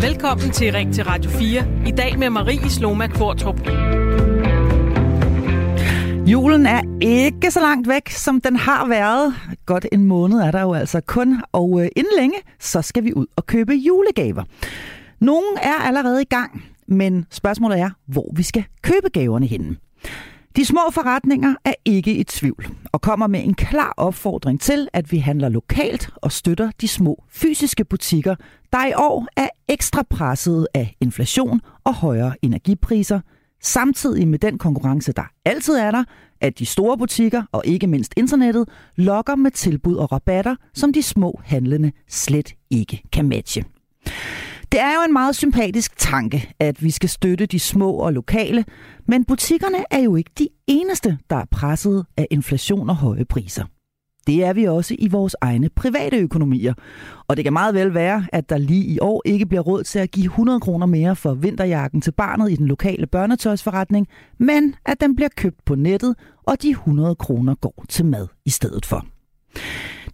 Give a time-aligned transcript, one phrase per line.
[0.00, 1.66] Velkommen til Ring til Radio 4.
[1.86, 3.60] I dag med Marie Sloma Kvartrup.
[6.26, 9.34] Julen er ikke så langt væk, som den har været.
[9.66, 13.12] Godt en måned er der jo altså kun, og øh, inden længe, så skal vi
[13.14, 14.44] ud og købe julegaver.
[15.20, 19.76] Nogle er allerede i gang, men spørgsmålet er, hvor vi skal købe gaverne henne.
[20.58, 25.12] De små forretninger er ikke i tvivl og kommer med en klar opfordring til, at
[25.12, 28.34] vi handler lokalt og støtter de små fysiske butikker,
[28.72, 33.20] der i år er ekstra presset af inflation og højere energipriser,
[33.62, 36.04] samtidig med den konkurrence, der altid er der,
[36.40, 41.02] at de store butikker og ikke mindst internettet lokker med tilbud og rabatter, som de
[41.02, 43.64] små handlende slet ikke kan matche.
[44.72, 48.64] Det er jo en meget sympatisk tanke, at vi skal støtte de små og lokale,
[49.06, 53.64] men butikkerne er jo ikke de eneste, der er presset af inflation og høje priser.
[54.26, 56.74] Det er vi også i vores egne private økonomier.
[57.28, 59.98] Og det kan meget vel være, at der lige i år ikke bliver råd til
[59.98, 64.06] at give 100 kroner mere for vinterjakken til barnet i den lokale børnetøjsforretning,
[64.38, 66.14] men at den bliver købt på nettet,
[66.46, 69.06] og de 100 kroner går til mad i stedet for.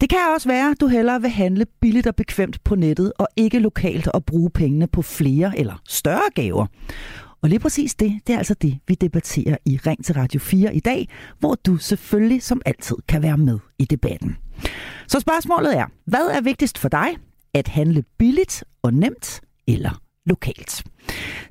[0.01, 3.29] Det kan også være, at du hellere vil handle billigt og bekvemt på nettet og
[3.37, 6.67] ikke lokalt og bruge pengene på flere eller større gaver.
[7.43, 10.75] Og lige præcis det, det er altså det, vi debatterer i Ring til Radio 4
[10.75, 14.37] i dag, hvor du selvfølgelig som altid kan være med i debatten.
[15.09, 17.09] Så spørgsmålet er, hvad er vigtigst for dig?
[17.55, 20.85] At handle billigt og nemt eller lokalt?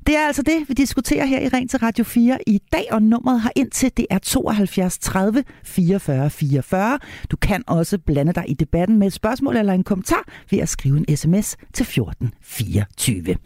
[0.06, 3.02] Det er altså det, vi diskuterer her i Ring til Radio 4 i dag, og
[3.02, 6.98] nummeret har indtil det er 72 30 44 44.
[7.30, 10.68] Du kan også blande dig i debatten med et spørgsmål eller en kommentar ved at
[10.68, 13.36] skrive en sms til 14 24.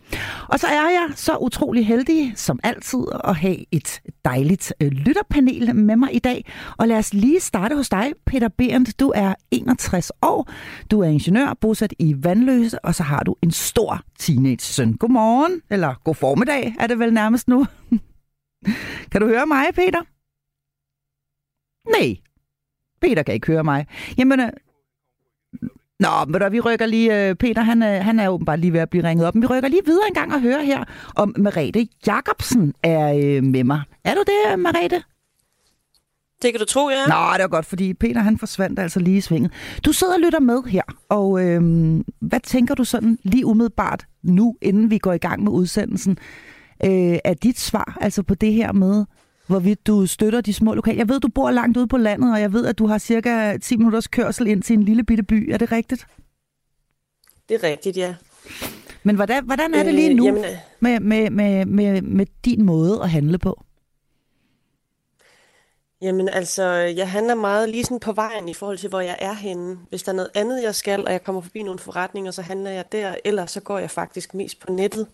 [0.48, 5.76] Og så er jeg så utrolig heldig, som altid, at have et dejligt øh, lytterpanel
[5.76, 6.44] med mig i dag.
[6.76, 9.00] Og lad os lige starte hos dig, Peter Berndt.
[9.00, 10.50] Du er 61 år,
[10.90, 14.96] du er ingeniør, bosat i Vandløse, og så har du en stor teenage-søn.
[14.96, 17.66] Godmorgen, eller god formiddag er det vel nærmest nu.
[19.12, 20.02] kan du høre mig, Peter?
[21.90, 22.16] Nej.
[23.00, 23.86] Peter kan ikke høre mig.
[24.18, 24.50] Jamen, øh,
[26.00, 27.28] Nå, men da, vi rykker lige...
[27.28, 29.34] Øh, Peter, han, øh, han er åbenbart lige ved at blive ringet op.
[29.34, 30.84] Men vi rykker lige videre en gang og høre her,
[31.16, 33.82] om Merete Jacobsen er øh, med mig.
[34.04, 35.02] Er du det, Merete?
[36.42, 37.06] Det kan du tro, ja.
[37.06, 39.52] Nå, det er godt, fordi Peter han forsvandt altså lige i svinget.
[39.84, 41.62] Du sidder og lytter med her, og øh,
[42.20, 46.18] hvad tænker du sådan lige umiddelbart nu, inden vi går i gang med udsendelsen,
[46.84, 49.04] øh, er dit svar altså på det her med,
[49.46, 50.98] hvorvidt du støtter de små lokale?
[50.98, 53.56] Jeg ved, du bor langt ude på landet, og jeg ved, at du har cirka
[53.56, 55.50] 10 minutters kørsel ind til en lille bitte by.
[55.52, 56.06] Er det rigtigt?
[57.48, 58.14] Det er rigtigt, ja.
[59.02, 60.44] Men hvordan, hvordan er det lige nu øh, jamen,
[60.80, 63.62] med, med, med, med, med din måde at handle på?
[66.02, 69.32] Jamen altså, jeg handler meget lige sådan på vejen i forhold til, hvor jeg er
[69.32, 69.78] henne.
[69.88, 72.70] Hvis der er noget andet, jeg skal, og jeg kommer forbi nogle forretninger, så handler
[72.70, 73.14] jeg der.
[73.24, 75.06] Ellers så går jeg faktisk mest på nettet,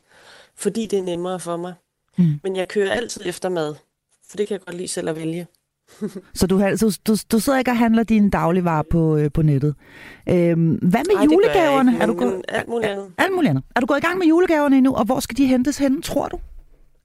[0.56, 1.74] fordi det er nemmere for mig.
[2.18, 2.40] Mm.
[2.42, 3.74] Men jeg kører altid efter mad,
[4.30, 5.46] for det kan jeg godt lide selv at vælge.
[6.34, 9.74] så du, du, du, du sidder ikke og handler dine dagligvarer på, øh, på nettet.
[10.28, 11.92] Øhm, hvad med Ej, julegaverne?
[11.92, 13.12] Ikke, er du gået, alt muligt andet.
[13.18, 13.64] Alt muligt andet.
[13.76, 16.28] Er du gået i gang med julegaverne endnu, og hvor skal de hentes hen, tror
[16.28, 16.38] du?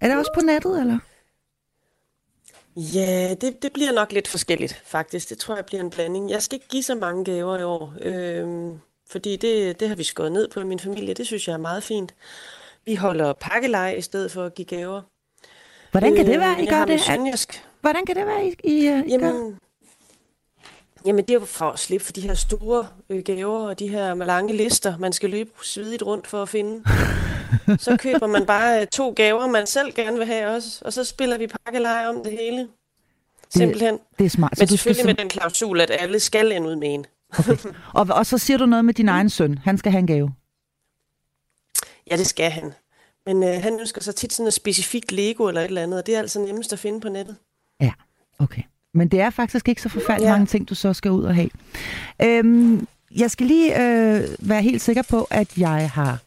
[0.02, 1.00] Er det også på nettet, eller?
[2.80, 5.30] Ja, det, det bliver nok lidt forskelligt, faktisk.
[5.30, 6.30] Det tror jeg bliver en blanding.
[6.30, 8.72] Jeg skal ikke give så mange gaver i år, øh,
[9.10, 11.14] fordi det, det har vi skåret ned på i min familie.
[11.14, 12.16] Det synes jeg er meget fint.
[12.86, 15.02] Vi holder pakkeleje i stedet for at give gaver.
[15.92, 17.62] Hvordan kan det øh, være, I gør det?
[17.82, 19.56] Hvordan kan det være, I, I, I jamen, gør?
[21.06, 23.88] Jamen, det er jo for at slippe for de her store øh, gaver og de
[23.88, 26.84] her lange lister, man skal løbe svidigt rundt for at finde.
[27.86, 31.04] så køber man bare øh, to gaver, man selv gerne vil have også, og så
[31.04, 32.68] spiller vi pakkeleje om det hele.
[33.50, 33.94] Simpelthen.
[33.94, 34.54] Det, det er smart.
[34.58, 37.06] Men så selvfølgelig med den klausul, at alle skal ind ud med en.
[37.40, 37.58] okay.
[38.00, 39.58] og, og så siger du noget med din egen søn.
[39.58, 40.34] Han skal have en gave.
[42.12, 42.74] Ja, det skal han.
[43.26, 46.06] Men øh, han ønsker sig tit sådan noget specifikt Lego eller et eller andet, og
[46.06, 47.36] det er altså nemmest at finde på nettet.
[47.82, 47.92] Ja,
[48.40, 48.62] okay.
[48.94, 50.34] Men det er faktisk ikke så forfærdeligt ja.
[50.34, 51.50] mange ting, du så skal ud og have.
[52.22, 56.20] Øhm, jeg skal lige øh, være helt sikker på, at jeg har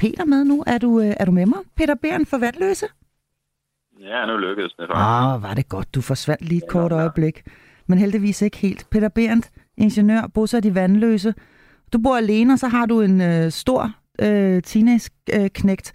[0.00, 0.64] Peter med nu.
[0.66, 1.58] Er du, øh, er du med mig?
[1.76, 2.86] Peter Bæren for Vandløse?
[4.00, 4.86] Ja, nu lykkedes det.
[4.90, 5.94] Ah, var det godt.
[5.94, 7.42] Du forsvandt lige et ja, kort øjeblik.
[7.86, 8.86] Men heldigvis ikke helt.
[8.90, 11.34] Peter Berndt, ingeniør, bosat i Vandløse.
[11.92, 13.90] Du bor alene, og så har du en øh, stor
[14.22, 15.92] øh, teenage-knægt.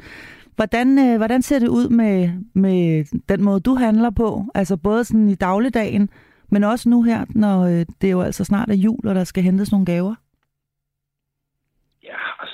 [0.56, 4.46] Hvordan, øh, hvordan ser det ud med, med den måde, du handler på?
[4.56, 6.10] Altså både sådan i dagligdagen,
[6.52, 9.44] men også nu her, når øh, det jo altså snart er jul, og der skal
[9.44, 10.16] hentes nogle gaver?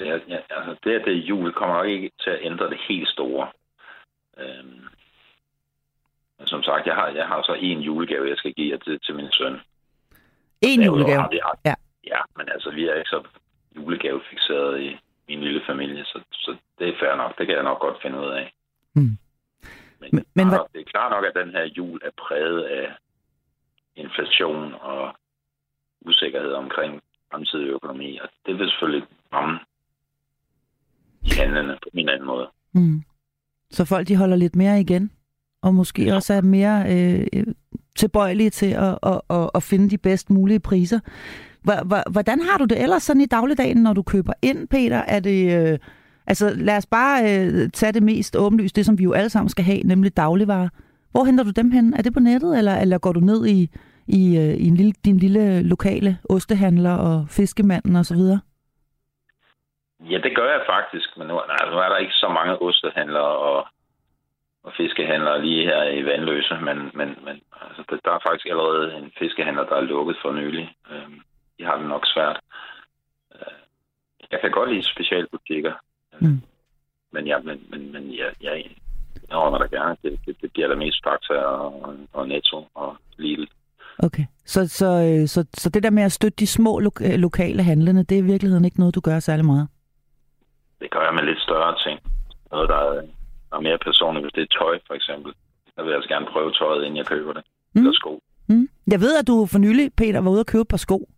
[0.01, 2.69] Altså, jeg, jeg, altså det, at det er jul, kommer nok ikke til at ændre
[2.69, 3.51] det helt store.
[4.37, 4.85] Øhm,
[6.37, 9.15] men som sagt, jeg har, jeg har så en julegave, jeg skal give til, til
[9.15, 9.59] min søn.
[10.61, 11.27] En julegave?
[11.31, 11.73] Vi, ja.
[12.03, 13.23] Ja, men altså, vi er ikke så
[13.75, 17.37] julegavefixeret i min lille familie, så, så det er fair nok.
[17.37, 18.53] Det kan jeg nok godt finde ud af.
[18.95, 19.01] Mm.
[19.99, 22.93] Men, Men- men hvad- det er klart nok, at den her jul er præget af
[23.95, 25.15] inflation og
[26.05, 27.01] usikkerhed omkring
[27.31, 29.59] fremtidig økonomi, og det vil selvfølgelig ramme
[31.23, 32.47] handlende på en anden måde.
[32.73, 33.01] Mm.
[33.71, 35.11] Så folk de holder lidt mere igen,
[35.63, 37.43] og måske også er mere øh, øh,
[37.95, 40.99] tilbøjelige til at, at, at, at finde de bedst mulige priser.
[42.11, 44.97] Hvordan har du det ellers sådan i dagligdagen, når du køber ind, Peter?
[44.97, 45.79] Er det, øh,
[46.27, 49.49] altså lad os bare øh, tage det mest åbenlyst, det som vi jo alle sammen
[49.49, 50.69] skal have, nemlig dagligvarer.
[51.11, 51.93] Hvor henter du dem hen?
[51.93, 53.69] Er det på nettet, eller, eller går du ned i,
[54.07, 58.21] i, øh, i en lille, din lille lokale ostehandler og fiskemanden osv.?
[60.09, 63.33] Ja, det gør jeg faktisk, men nu, nej, nu er der ikke så mange ostehandlere
[63.49, 63.67] og,
[64.63, 67.35] og fiskehandlere lige her i Vandløse, men, men, men
[67.67, 70.75] altså, der- er faktisk allerede en fiskehandler, der er lukket for nylig.
[70.91, 71.19] Øhm,
[71.59, 72.39] de har det nok svært.
[73.35, 73.57] Øh,
[74.31, 75.73] Jeg kan godt lide specialbutikker,
[76.21, 76.41] Mm.
[77.11, 78.65] men, ja, men, men, men jeg, jeg
[79.23, 83.43] indrømmer da gerne, det, det, det bliver der mest Fakta og, og Netto og Lidl.
[83.99, 87.19] Okay, så, så, øh, så, så det der med at støtte de små lo- øh,
[87.19, 89.67] lokale handlende, det er i virkeligheden ikke noget, du gør særlig meget?
[90.81, 91.97] Det gør jeg med lidt større ting.
[92.51, 92.93] Noget, der er,
[93.49, 94.25] der er mere personligt.
[94.25, 95.31] Hvis det er tøj, for eksempel,
[95.73, 97.43] så vil jeg altså gerne prøve tøjet, inden jeg køber det.
[97.73, 97.81] Mm.
[97.81, 98.13] Eller sko.
[98.49, 98.67] Mm.
[98.93, 101.09] Jeg ved, at du for nylig, Peter, var ude og købe et par sko.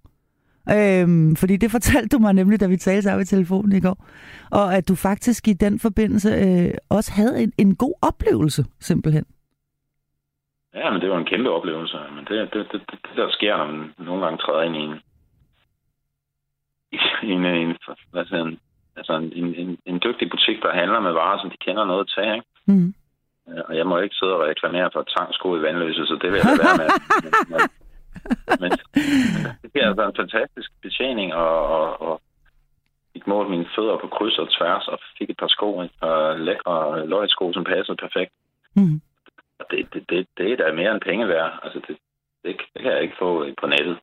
[0.75, 3.98] Øhm, fordi det fortalte du mig nemlig, da vi talte sammen i telefonen i går.
[4.51, 9.25] Og at du faktisk i den forbindelse øh, også havde en, en god oplevelse, simpelthen.
[10.74, 11.98] Ja, men det var en kæmpe oplevelse.
[12.16, 14.80] Men det, det, det, det, det der sker, når man nogle gange træder ind i
[14.80, 14.95] en,
[17.24, 17.77] i en, en,
[18.12, 18.59] hvad siger, en,
[18.98, 22.24] altså en, en, en, dygtig butik, der handler med varer, som de kender noget til.
[22.24, 22.48] Ikke?
[22.66, 22.94] Mm.
[23.50, 26.42] Øh, Og jeg må ikke sidde og reklamere for tangsko i vandløse, så det vil
[26.44, 26.90] jeg være med.
[27.24, 27.62] Men, men,
[28.62, 28.72] men,
[29.34, 32.22] men det bliver altså en fantastisk betjening, og, og, og
[33.13, 36.36] fik målt mine fødder på kryds og tværs, og fik et par sko, et par
[36.48, 38.31] lækre løgsko, som passede perfekt.
[38.75, 39.01] Mm.
[39.60, 41.60] Og det, det, det, det er da mere end penge værd.
[41.63, 41.98] Altså, det,
[42.44, 43.98] det, det kan jeg ikke få på nettet.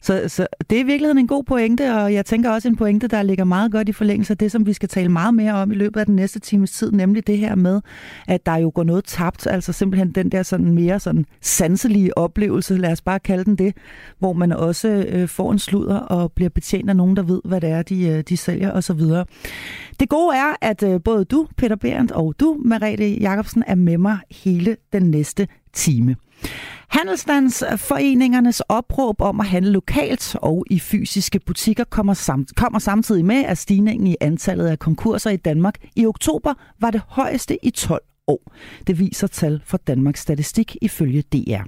[0.00, 3.08] Så, så det er i virkeligheden en god pointe, og jeg tænker også en pointe,
[3.08, 5.72] der ligger meget godt i forlængelse af det, som vi skal tale meget mere om
[5.72, 7.80] i løbet af den næste times tid, nemlig det her med,
[8.28, 12.76] at der jo går noget tabt, altså simpelthen den der sådan mere sådan sanselige oplevelse,
[12.76, 13.76] lad os bare kalde den det,
[14.18, 17.60] hvor man også øh, får en sludder og bliver betjent af nogen, der ved, hvad
[17.60, 19.00] det er, de, øh, de sælger osv.
[20.00, 23.98] Det gode er, at øh, både du, Peter Berndt, og du, Merete Jacobsen, er med
[23.98, 26.16] mig hele den næste time.
[26.88, 33.44] Handelsstandsforeningernes opråb om at handle lokalt og i fysiske butikker kommer, samt, kommer samtidig med,
[33.44, 38.02] at stigningen i antallet af konkurser i Danmark i oktober var det højeste i 12
[38.26, 38.52] år.
[38.86, 41.62] Det viser tal fra Danmarks Statistik ifølge DR.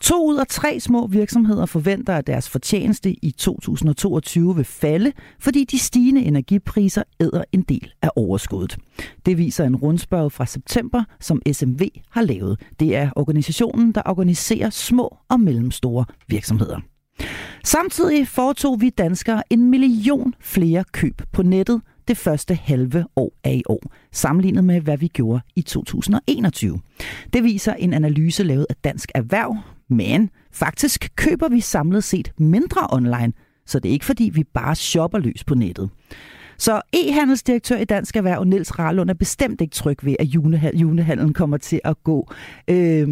[0.00, 5.64] To ud af tre små virksomheder forventer, at deres fortjeneste i 2022 vil falde, fordi
[5.64, 8.76] de stigende energipriser æder en del af overskuddet.
[9.26, 12.60] Det viser en rundspørg fra september, som SMV har lavet.
[12.80, 16.80] Det er organisationen, der organiserer små og mellemstore virksomheder.
[17.64, 23.52] Samtidig foretog vi danskere en million flere køb på nettet det første halve år af
[23.54, 23.82] i år,
[24.12, 26.80] sammenlignet med, hvad vi gjorde i 2021.
[27.32, 29.56] Det viser en analyse lavet af Dansk Erhverv,
[29.90, 33.32] men faktisk køber vi samlet set mindre online,
[33.66, 35.90] så det er ikke fordi, vi bare shopper løs på nettet.
[36.58, 40.26] Så e-handelsdirektør i Dansk Erhverv, Niels Rarlund, er bestemt ikke tryg ved, at
[40.74, 42.30] julehandlen kommer til at gå
[42.68, 43.08] øh,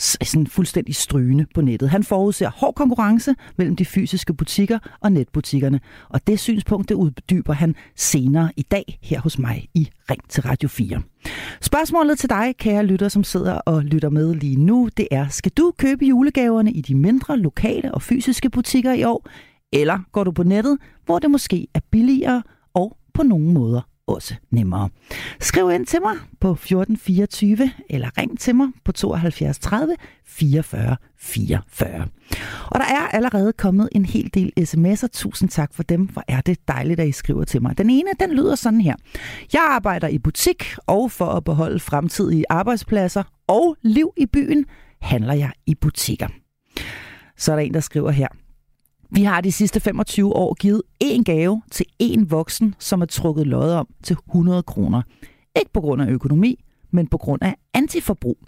[0.00, 1.90] sådan fuldstændig strygende på nettet.
[1.90, 7.52] Han forudser hård konkurrence mellem de fysiske butikker og netbutikkerne, og det synspunkt det uddyber
[7.52, 11.02] han senere i dag her hos mig i Ring til Radio 4.
[11.60, 15.52] Spørgsmålet til dig, kære lytter, som sidder og lytter med lige nu, det er, skal
[15.52, 19.28] du købe julegaverne i de mindre lokale og fysiske butikker i år,
[19.72, 22.42] eller går du på nettet, hvor det måske er billigere
[22.74, 23.80] og på nogle måder
[24.14, 24.88] også nemmere.
[25.40, 32.06] Skriv ind til mig på 1424, eller ring til mig på 72 30 44 44.
[32.66, 35.06] Og der er allerede kommet en hel del sms'er.
[35.12, 36.04] Tusind tak for dem.
[36.04, 37.78] Hvor er det dejligt, at I skriver til mig.
[37.78, 38.94] Den ene, den lyder sådan her.
[39.52, 44.64] Jeg arbejder i butik, og for at beholde fremtidige arbejdspladser og liv i byen,
[45.00, 46.28] handler jeg i butikker.
[47.36, 48.28] Så er der en, der skriver her.
[49.12, 53.46] Vi har de sidste 25 år givet én gave til én voksen, som er trukket
[53.46, 55.02] lod om til 100 kroner.
[55.58, 58.38] Ikke på grund af økonomi, men på grund af antiforbrug.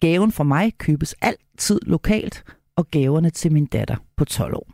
[0.00, 2.44] Gaven fra mig købes altid lokalt,
[2.76, 4.70] og gaverne til min datter på 12 år.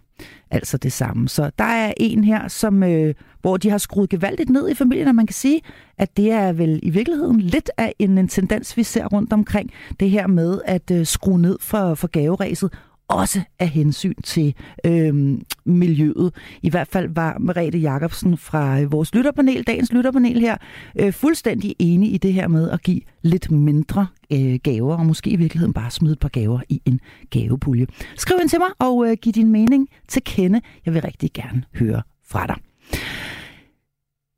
[0.51, 1.29] Altså det samme.
[1.29, 5.09] Så der er en her, som, øh, hvor de har skruet gevaldigt ned i familien,
[5.09, 5.61] og man kan sige,
[5.99, 9.71] at det er vel i virkeligheden lidt af en, en tendens, vi ser rundt omkring.
[10.01, 12.73] Det her med at øh, skrue ned for, for gaveræset,
[13.09, 16.35] også af hensyn til øh, miljøet.
[16.63, 20.57] I hvert fald var Merete Jacobsen fra øh, vores lytterpanel, dagens lytterpanel her,
[21.01, 25.31] øh, fuldstændig enig i det her med at give lidt mindre øh, gaver, og måske
[25.31, 27.87] i virkeligheden bare smide et par gaver i en gavepulje.
[28.17, 30.61] Skriv ind til mig og øh, giv din mening til kende.
[30.87, 32.57] Jeg vil rigtig gerne høre fra dig.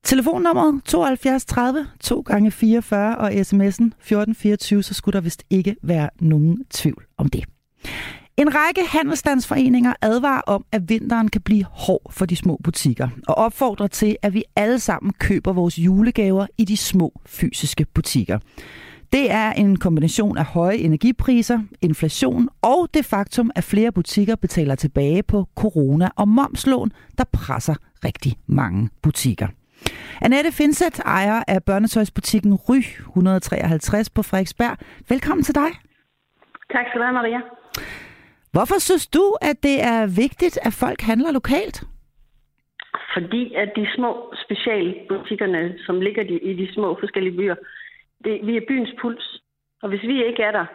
[0.04, 6.10] Telefonnummeret 72 30 2 gange 44 og sms'en 1424, så skulle der vist ikke være
[6.20, 7.44] nogen tvivl om det.
[8.38, 13.34] En række handelsstandsforeninger advarer om, at vinteren kan blive hård for de små butikker, og
[13.34, 18.38] opfordrer til, at vi alle sammen køber vores julegaver i de små fysiske butikker.
[19.12, 24.74] Det er en kombination af høje energipriser, inflation og det faktum, at flere butikker betaler
[24.74, 29.46] tilbage på corona- og momslån, der presser rigtig mange butikker.
[30.20, 34.76] Annette Finset, ejer af børnetøjsbutikken Ry 153 på Frederiksberg.
[35.08, 35.68] Velkommen til dig.
[36.72, 37.38] Tak skal du have, Maria.
[38.58, 41.76] Hvorfor synes du, at det er vigtigt, at folk handler lokalt?
[43.14, 44.12] Fordi at de små
[44.44, 47.56] specialbutikkerne, som ligger i de små forskellige byer,
[48.24, 49.24] det, vi er byens puls.
[49.82, 50.66] Og hvis vi ikke er der,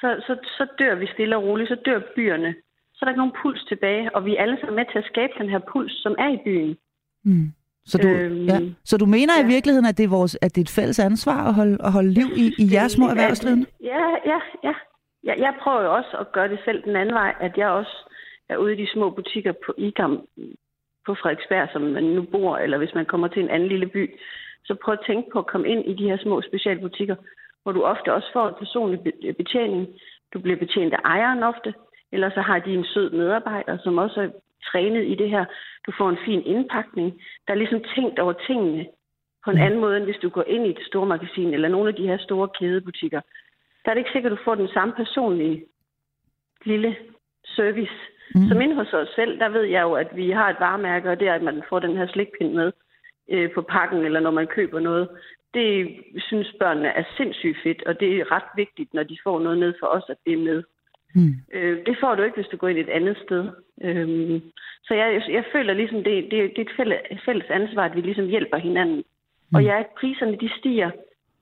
[0.00, 2.54] så, så, så dør vi stille og roligt, så dør byerne.
[2.94, 5.10] Så er der ikke nogen puls tilbage, og vi er alle sammen med til at
[5.12, 6.76] skabe den her puls, som er i byen.
[7.24, 7.52] Mm.
[7.86, 8.58] Så du, øhm, ja.
[8.84, 9.44] så du mener ja.
[9.44, 11.92] i virkeligheden, at det, er vores, at det er et fælles ansvar at holde, at
[11.92, 13.66] holde liv i, i jeres små erhvervsdrivende?
[13.82, 14.74] Ja, ja, ja.
[15.28, 17.96] Jeg, jeg prøver jo også at gøre det selv den anden vej, at jeg også
[18.48, 20.14] er ude i de små butikker på IGAM
[21.06, 24.04] på Frederiksberg, som man nu bor, eller hvis man kommer til en anden lille by,
[24.64, 27.16] så prøv at tænke på at komme ind i de her små specialbutikker,
[27.62, 28.98] hvor du ofte også får en personlig
[29.36, 29.86] betjening.
[30.32, 31.74] Du bliver betjent af ejeren ofte,
[32.12, 34.30] eller så har de en sød medarbejder, som også er
[34.70, 35.44] trænet i det her.
[35.86, 37.08] Du får en fin indpakning.
[37.46, 38.86] Der er ligesom tænkt over tingene
[39.44, 39.62] på en mm.
[39.62, 42.06] anden måde, end hvis du går ind i et store magasin eller nogle af de
[42.06, 43.20] her store kædebutikker.
[43.88, 45.64] Der er det ikke sikkert, at du får den samme personlige
[46.64, 46.96] lille
[47.44, 47.98] service.
[48.34, 48.48] Mm.
[48.48, 51.20] Som inde hos os selv, der ved jeg jo, at vi har et varemærke, og
[51.20, 52.72] det er, at man får den her slikpind med
[53.30, 55.08] øh, på pakken, eller når man køber noget.
[55.54, 59.58] Det synes børnene er sindssygt fedt, og det er ret vigtigt, når de får noget
[59.58, 60.62] ned for os, at det er med.
[61.14, 61.34] Mm.
[61.52, 63.50] Øh, det får du ikke, hvis du går ind et andet sted.
[63.82, 64.40] Øh,
[64.84, 68.00] så jeg, jeg føler ligesom, det, det, det er et fælles, fælles ansvar, at vi
[68.00, 68.96] ligesom hjælper hinanden.
[68.96, 69.54] Mm.
[69.54, 70.90] Og ja, priserne de stiger,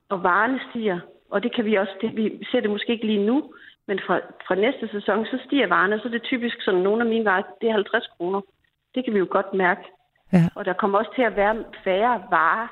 [0.09, 0.99] og varerne stiger,
[1.29, 3.53] og det kan vi også, det, vi ser det måske ikke lige nu,
[3.87, 4.15] men fra,
[4.47, 7.43] fra næste sæson, så stiger varerne, så det er typisk sådan, nogle af mine varer,
[7.61, 8.41] det er 50 kroner.
[8.95, 9.81] Det kan vi jo godt mærke.
[10.33, 10.49] Ja.
[10.55, 12.67] Og der kommer også til at være færre varer.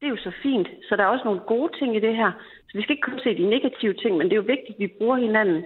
[0.00, 0.68] Det er jo så fint.
[0.88, 2.32] Så der er også nogle gode ting i det her.
[2.68, 4.78] Så vi skal ikke kun se de negative ting, men det er jo vigtigt, at
[4.78, 5.64] vi bruger hinanden.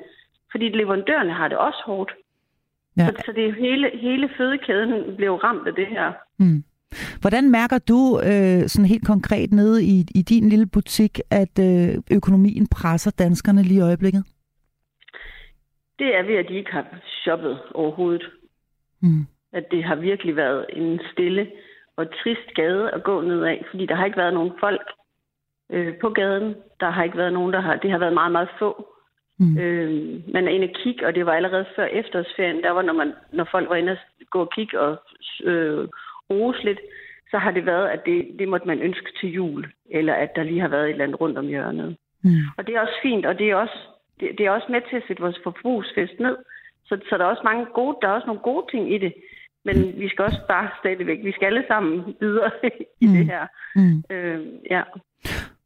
[0.50, 2.12] Fordi leverandørerne har det også hårdt.
[2.96, 3.06] Ja.
[3.06, 6.12] Så, så det er hele, hele fødekæden blev ramt af det her.
[6.38, 6.64] Mm.
[7.20, 11.94] Hvordan mærker du øh, sådan helt konkret nede i, i din lille butik, at øh,
[12.10, 14.24] økonomien presser danskerne lige i øjeblikket?
[15.98, 16.86] Det er ved, at de ikke har
[17.24, 18.24] shoppet overhovedet.
[19.00, 21.50] Mm at det har virkelig været en stille
[21.96, 24.86] og trist gade at gå ned af, fordi der har ikke været nogen folk
[25.70, 26.54] øh, på gaden.
[26.80, 27.76] Der har ikke været nogen, der har...
[27.76, 28.88] Det har været meget, meget få.
[29.38, 29.58] Mm.
[29.58, 32.92] Øh, man er inde og kigge, og det var allerede før efterårsferien, der var, når,
[32.92, 33.98] man, når folk var inde og
[34.30, 35.02] gå og kigge og
[35.44, 35.88] øh,
[36.30, 36.80] rose lidt,
[37.30, 40.42] så har det været, at det, det måtte man ønske til jul, eller at der
[40.42, 41.96] lige har været et eller andet rundt om hjørnet.
[42.24, 42.44] Mm.
[42.56, 43.78] Og det er også fint, og det er også,
[44.20, 46.36] det, det er også med til at sætte vores forbrugsfest ned.
[46.84, 49.12] Så, så der er også mange gode, der er også nogle gode ting i det.
[49.64, 52.50] Men vi skal også bare stadigvæk, vi skal alle sammen videre
[53.04, 53.12] i mm.
[53.12, 53.46] det her.
[53.76, 54.04] Mm.
[54.10, 54.82] Øh, ja.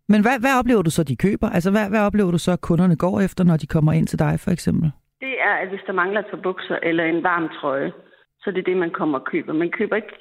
[0.08, 1.48] Men hvad, hvad oplever du så, de køber?
[1.50, 4.18] Altså, hvad, hvad oplever du så, at kunderne går efter, når de kommer ind til
[4.18, 4.90] dig, for eksempel?
[5.20, 7.92] Det er, at hvis der mangler et par bukser eller en varm trøje,
[8.40, 9.52] så det er det, man kommer og køber.
[9.52, 10.14] Man køber ikke...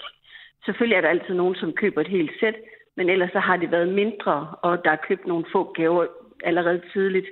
[0.66, 2.56] Selvfølgelig er der altid nogen, som køber et helt sæt,
[2.98, 6.06] men ellers så har det været mindre, og der er købt nogle få gaver
[6.44, 7.28] allerede tidligt,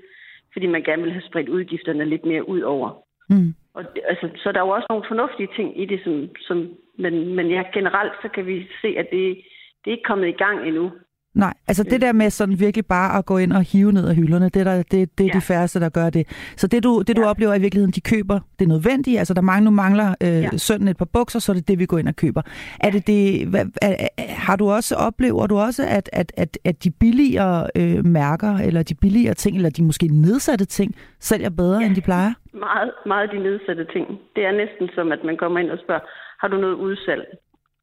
[0.53, 2.89] fordi man gerne vil have spredt udgifterne lidt mere ud over.
[3.29, 3.53] Mm.
[3.73, 6.57] Og altså, så der er jo også nogle fornuftige ting i det, som, som,
[6.97, 9.37] men, men ja, generelt så kan vi se, at det,
[9.79, 10.91] det er ikke kommet i gang endnu.
[11.35, 14.15] Nej, altså det der med sådan virkelig bare at gå ind og hive ned af
[14.15, 15.37] hylderne, det, der, det, det er ja.
[15.37, 16.27] de færreste, der gør det.
[16.57, 17.27] Så det du, det, du ja.
[17.27, 19.19] oplever i virkeligheden, de køber det nødvendige.
[19.19, 20.49] Altså der mange, nu mangler øh, ja.
[20.57, 22.41] sønnen et par bukser, så er det det, vi går ind og køber.
[22.45, 22.87] Ja.
[22.87, 26.83] Er det det, hvad, er, har du også, oplever du også, at, at, at, at
[26.83, 31.79] de billigere øh, mærker, eller de billigere ting, eller de måske nedsatte ting, sælger bedre,
[31.79, 31.85] ja.
[31.85, 32.33] end de plejer?
[32.53, 34.07] Meget, meget de nedsatte ting.
[34.35, 36.01] Det er næsten som, at man kommer ind og spørger,
[36.39, 37.25] har du noget udsalg?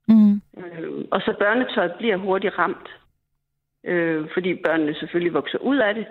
[0.08, 0.32] Mm.
[0.58, 2.88] Øh, og så børnetøj bliver hurtigt ramt
[3.84, 6.06] øh, fordi børnene selvfølgelig vokser ud af det.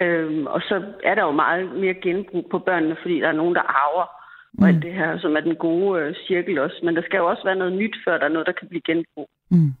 [0.00, 3.54] Øh, og så er der jo meget mere genbrug på børnene, fordi der er nogen,
[3.54, 4.06] der arver
[4.52, 4.62] mm.
[4.62, 6.80] og alt det her, som er den gode øh, cirkel også.
[6.82, 8.82] Men der skal jo også være noget nyt, før der er noget, der kan blive
[8.86, 9.28] genbrug.
[9.50, 9.72] Mm.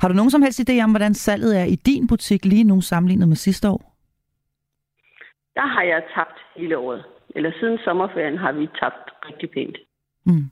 [0.00, 2.80] Har du nogen som helst idé om, hvordan salget er i din butik lige nu
[2.80, 3.96] sammenlignet med sidste år?
[5.54, 7.04] Der har jeg tabt hele året.
[7.34, 9.78] eller siden sommerferien, har vi tabt rigtig pænt.
[10.26, 10.50] Mm.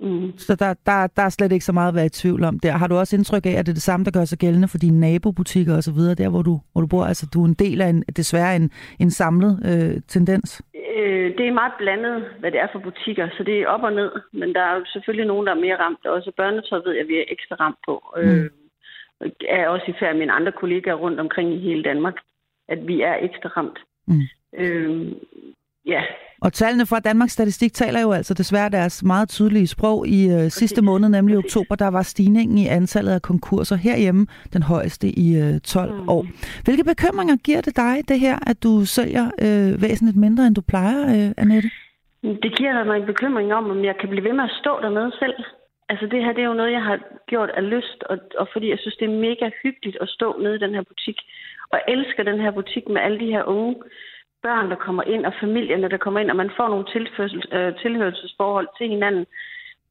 [0.00, 0.38] Mm.
[0.38, 2.72] Så der, der, der er slet ikke så meget at være i tvivl om der.
[2.72, 4.78] Har du også indtryk af, at det er det samme, der gør sig gældende for
[4.78, 7.04] dine nabobutikker og så videre, der hvor du, hvor du bor?
[7.04, 10.62] Altså, du er en del af en, desværre en, en samlet øh, tendens.
[10.96, 13.92] Øh, det er meget blandet, hvad det er for butikker, så det er op og
[13.92, 14.10] ned.
[14.32, 16.06] Men der er jo selvfølgelig nogen, der er mere ramt.
[16.06, 17.94] Også børnetøj ved jeg, vi er ekstra ramt på.
[18.16, 18.22] Mm.
[18.22, 18.50] Øh,
[19.48, 22.14] er også i færd med mine andre kollegaer rundt omkring i hele Danmark,
[22.68, 23.78] at vi er ekstra ramt.
[24.06, 24.22] Mm.
[24.58, 25.12] Øh,
[25.86, 26.02] ja,
[26.42, 30.08] Og tallene fra Danmarks Statistik taler jo altså desværre deres meget tydelige sprog.
[30.08, 34.62] I øh, sidste måned, nemlig oktober, der var stigningen i antallet af konkurser herhjemme den
[34.62, 36.08] højeste i øh, 12 mm.
[36.08, 36.26] År.
[36.64, 40.60] Hvilke bekymringer giver det dig, det her, at du sælger øh, væsentligt mindre, end du
[40.60, 41.70] plejer, øh, Annette?
[42.22, 45.12] Det giver mig en bekymring om, om jeg kan blive ved med at stå dernede
[45.18, 45.36] selv.
[45.88, 48.70] Altså det her, det er jo noget, jeg har gjort af lyst, og, og fordi
[48.70, 51.18] jeg synes, det er mega hyggeligt at stå nede i den her butik.
[51.72, 53.74] Og elsker den her butik med alle de her unge
[54.42, 57.74] børn, der kommer ind, og familierne, der kommer ind, og man får nogle tilførsel, øh,
[57.82, 59.26] tilhørelsesforhold til hinanden,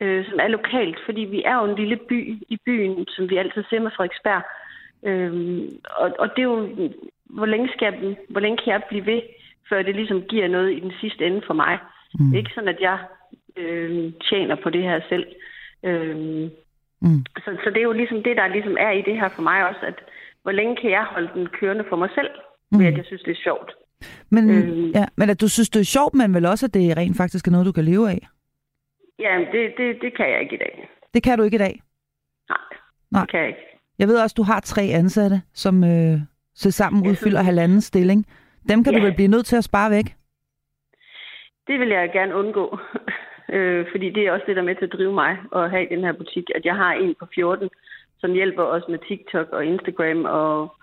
[0.01, 0.97] øh, som er lokalt.
[1.05, 4.43] Fordi vi er jo en lille by i byen, som vi altid ser med Frederiksberg.
[5.03, 5.61] Øh,
[5.97, 6.89] og, og det er jo,
[7.29, 9.21] hvor længe, skal jeg, hvor længe kan jeg blive ved,
[9.69, 11.77] før det ligesom giver noget i den sidste ende for mig.
[12.19, 12.33] Mm.
[12.33, 12.97] Ikke sådan, at jeg
[13.57, 15.25] øh, tjener på det her selv.
[15.83, 16.49] Øh,
[17.01, 17.25] Mm.
[17.43, 19.67] så, så det er jo ligesom det, der ligesom er i det her for mig
[19.69, 19.97] også, at
[20.43, 22.29] hvor længe kan jeg holde den kørende for mig selv,
[22.71, 22.79] mm.
[22.79, 23.71] ved at jeg synes, det er sjovt.
[24.29, 24.87] Men, Øhm.
[24.91, 27.47] ja, men at du synes, det er sjovt, men vel også, at det rent faktisk
[27.47, 28.27] er noget, du kan leve af?
[29.19, 30.89] Ja, det, det, det kan jeg ikke i dag.
[31.13, 31.81] Det kan du ikke i dag.
[32.49, 32.57] Nej,
[33.11, 33.21] Nej.
[33.21, 33.59] det kan jeg ikke.
[33.99, 36.19] Jeg ved også, du har tre ansatte, som øh,
[36.55, 38.25] til sammen udfylder synes- halvanden stilling.
[38.69, 38.99] Dem kan ja.
[38.99, 40.05] du vel blive nødt til at spare væk?
[41.67, 42.79] Det vil jeg gerne undgå.
[43.55, 45.87] øh, fordi det er også det, der er med til at drive mig at have
[45.89, 46.43] den her butik.
[46.55, 47.69] At jeg har en på 14,
[48.19, 50.75] som hjælper os med TikTok og Instagram og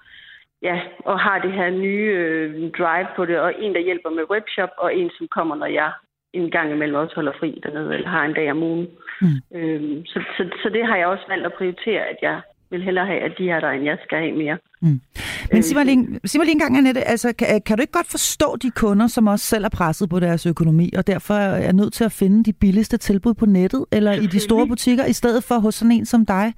[0.63, 4.31] ja, og har det her nye øh, drive på det, og en, der hjælper med
[4.31, 5.91] webshop, og en, som kommer, når jeg
[6.33, 8.87] en gang imellem også holder fri dernede, eller har en dag om ugen.
[9.21, 9.59] Mm.
[9.59, 13.07] Øhm, så, så, så det har jeg også valgt at prioritere, at jeg vil hellere
[13.07, 14.59] have, at de er der, end jeg skal have mere.
[15.53, 17.93] Men sig mig, lige, sig mig lige en gang, Annette, altså, kan, kan du ikke
[17.93, 21.73] godt forstå de kunder, som også selv er presset på deres økonomi, og derfor er
[21.73, 25.13] nødt til at finde de billigste tilbud på nettet, eller i de store butikker, i
[25.13, 26.55] stedet for hos sådan en som dig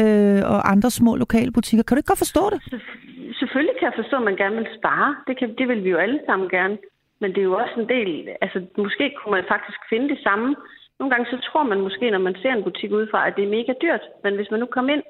[0.00, 1.82] øh, og andre små lokale butikker?
[1.82, 2.80] Kan du ikke godt forstå det?
[3.28, 5.16] Selvf- Selvfølgelig kan jeg forstå, at man gerne vil spare.
[5.26, 6.78] Det, kan, det vil vi jo alle sammen gerne.
[7.20, 8.28] Men det er jo også en del...
[8.40, 10.56] Altså, måske kunne man faktisk finde det samme.
[10.98, 13.56] Nogle gange så tror man måske, når man ser en butik udefra, at det er
[13.56, 14.04] mega dyrt.
[14.24, 15.02] Men hvis man nu kom ind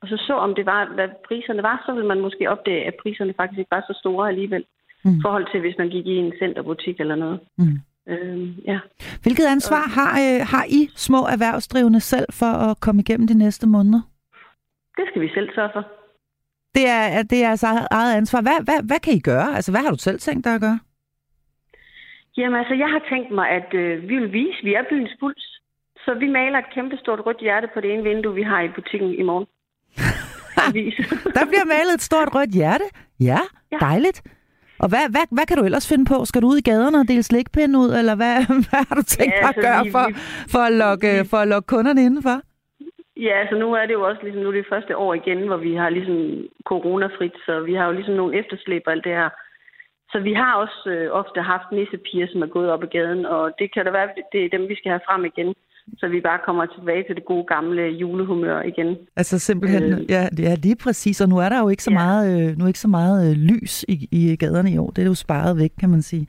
[0.00, 2.94] og så så, om det var, hvad priserne var, så ville man måske opdage, at
[3.02, 4.64] priserne faktisk ikke var så store alligevel.
[5.04, 5.10] Mm.
[5.10, 7.40] I forhold til, hvis man gik i en centerbutik eller noget.
[7.58, 7.78] Mm.
[8.08, 8.78] Øhm, ja.
[9.22, 13.66] Hvilket ansvar har, øh, har I små erhvervsdrivende selv for at komme igennem de næste
[13.68, 14.00] måneder?
[14.96, 15.97] Det skal vi selv sørge for.
[16.78, 17.62] Det er, det er jeres
[17.98, 18.40] eget ansvar.
[18.40, 19.48] Hvad, hvad, hvad kan I gøre?
[19.56, 20.78] Altså, hvad har du selv tænkt dig at gøre?
[22.36, 25.14] Jamen altså, jeg har tænkt mig, at øh, vi vil vise, at vi er byens
[25.20, 25.44] puls.
[26.04, 28.68] Så vi maler et kæmpe stort rødt hjerte på det ene vindue, vi har i
[28.76, 29.46] butikken i morgen.
[31.38, 32.84] Der bliver malet et stort rødt hjerte.
[33.20, 33.38] Ja,
[33.72, 33.76] Ja.
[33.80, 34.22] dejligt.
[34.78, 36.24] Og hvad, hvad, hvad kan du ellers finde på?
[36.24, 38.36] Skal du ud i gaderne og dele slikpinde ud, eller hvad,
[38.70, 40.14] hvad har du tænkt Ja, dig at altså, gøre vi- for, vi-
[40.52, 42.40] for, at lokke, vi- for at lokke kunderne indenfor?
[43.26, 45.74] Ja, altså nu er det jo også ligesom nu det første år igen, hvor vi
[45.74, 46.18] har ligesom
[46.64, 49.28] coronafrit, så vi har jo ligesom nogle efterslæb og alt det her.
[50.12, 53.52] Så vi har også øh, ofte haft nissepiger, som er gået op ad gaden, og
[53.58, 55.54] det kan da være, det er dem, vi skal have frem igen.
[55.98, 58.96] Så vi bare kommer tilbage til det gode gamle julehumør igen.
[59.16, 60.10] Altså simpelthen, øh, Øh.
[60.10, 61.20] ja, ja, lige præcis.
[61.20, 61.98] Og nu er der jo ikke så Ja.
[62.04, 64.90] meget, øh, nu er ikke så meget øh, lys i, i gaderne i år.
[64.90, 66.26] Det er jo sparet væk, kan man sige.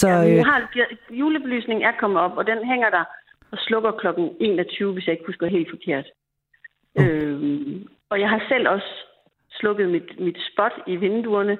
[0.00, 0.58] Så Ja, vi øh, har,
[1.10, 3.04] julebelysningen er kommet op, og den hænger der
[3.52, 6.06] og slukker klokken 21, hvis jeg ikke husker helt forkert.
[6.98, 7.04] Oh.
[7.04, 8.92] Øhm, og jeg har selv også
[9.50, 11.58] slukket mit, mit spot i vinduerne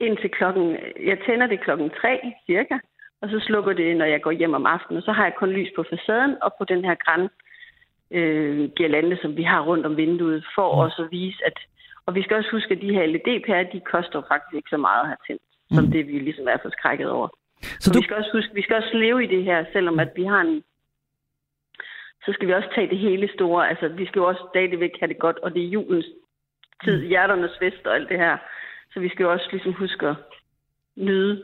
[0.00, 0.76] indtil klokken...
[1.10, 2.78] Jeg tænder det klokken 3 cirka,
[3.22, 4.96] og så slukker det, når jeg går hjem om aftenen.
[4.96, 7.28] Og så har jeg kun lys på facaden og på den her græn
[8.10, 10.78] øh, girlande, som vi har rundt om vinduet, for Mm.
[10.78, 11.58] også at vise, at...
[12.06, 15.00] Og vi skal også huske, at de her LED-pærer, de koster faktisk ikke så meget
[15.02, 15.42] at have tændt,
[15.74, 15.90] som Mm.
[15.90, 17.28] det vi ligesom er forskrækket over.
[17.62, 19.98] så Så du, vi skal også huske, vi skal også leve i det her, selvom
[20.00, 20.62] at vi har en
[22.24, 23.68] så skal vi også tage det hele store.
[23.68, 26.06] Altså, vi skal jo også stadigvæk have det godt, og det er julens
[26.84, 28.36] tid, hjerternes fest og alt det her.
[28.92, 30.16] Så vi skal jo også ligesom huske at
[30.96, 31.42] nyde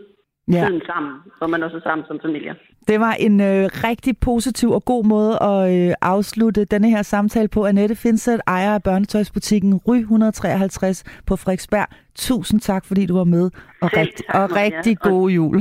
[0.53, 2.55] ja, tiden sammen, hvor man også er sammen som familie.
[2.89, 7.49] det var en øh, rigtig positiv og god måde at øh, afslutte denne her samtale
[7.49, 7.65] på.
[7.67, 11.87] Annette Finseth, ejer af børnetøjsbutikken Ry 153 på Frederiksberg.
[12.15, 13.51] Tusind tak, fordi du var med,
[13.83, 15.57] og, Selv rigt, tak, og rigtig god jul.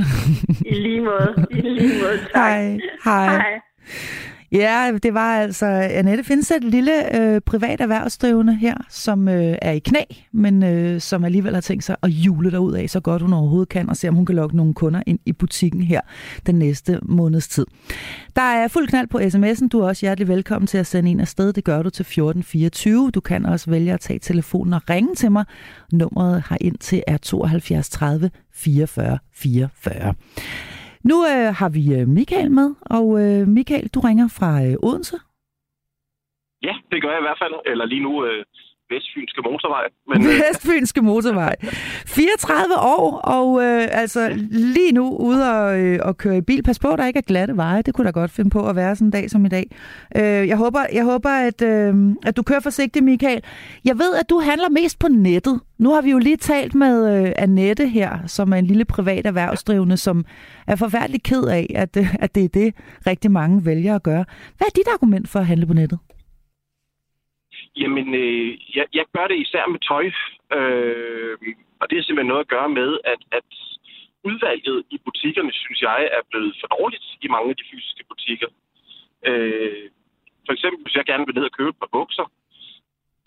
[0.66, 1.46] I lige måde.
[1.50, 2.18] I lige måde.
[2.34, 2.42] Tak.
[2.42, 2.78] Hej.
[3.04, 3.26] Hej.
[3.26, 3.60] Hej.
[4.52, 9.72] Ja, det var altså Annette findes et lille øh, privat erhvervsdrivende her, som øh, er
[9.72, 10.00] i knæ,
[10.32, 13.68] men øh, som alligevel har tænkt sig at jule derud af så godt hun overhovedet
[13.68, 16.00] kan, og se om hun kan lokke nogle kunder ind i butikken her
[16.46, 17.66] den næste måneds tid.
[18.36, 19.68] Der er fuld knald på sms'en.
[19.68, 21.52] Du er også hjertelig velkommen til at sende en afsted.
[21.52, 23.10] Det gør du til 1424.
[23.10, 25.44] Du kan også vælge at tage telefonen og ringe til mig.
[25.92, 30.14] Nummeret har ind til er 72 30 44 44.
[31.10, 35.16] Nu øh, har vi øh, Michael med, og øh, Michael, du ringer fra øh, Odense.
[36.62, 37.54] Ja, det gør jeg i hvert fald.
[37.70, 38.44] Eller lige nu øh,
[38.90, 39.84] Vestfynske Motorvej.
[40.08, 41.56] Men, øh, Vestfynske Motorvej.
[42.06, 46.62] 34 år, og øh, altså lige nu ude og, øh, og køre i bil.
[46.62, 47.82] Pas på, der ikke er glatte veje.
[47.82, 49.70] Det kunne da godt finde på at være sådan en dag som i dag.
[50.16, 51.94] Øh, jeg håber, jeg håber at, øh,
[52.26, 53.42] at du kører forsigtigt, Michael.
[53.84, 55.60] Jeg ved, at du handler mest på nettet.
[55.78, 59.26] Nu har vi jo lige talt med øh, Annette her, som er en lille privat
[59.26, 60.24] erhvervsdrivende, som
[60.66, 62.74] er forfærdelig ked af, at, øh, at det er det,
[63.06, 64.24] rigtig mange vælger at gøre.
[64.56, 65.98] Hvad er dit argument for at handle på nettet?
[67.76, 70.06] Jamen, øh, jeg, jeg gør det især med tøj.
[70.58, 71.38] Øh,
[71.80, 73.50] og det har simpelthen noget at gøre med, at, at
[74.28, 78.48] udvalget i butikkerne, synes jeg, er blevet for dårligt i mange af de fysiske butikker.
[79.28, 79.86] Øh,
[80.46, 82.26] for eksempel, hvis jeg gerne vil ned og købe et par bukser,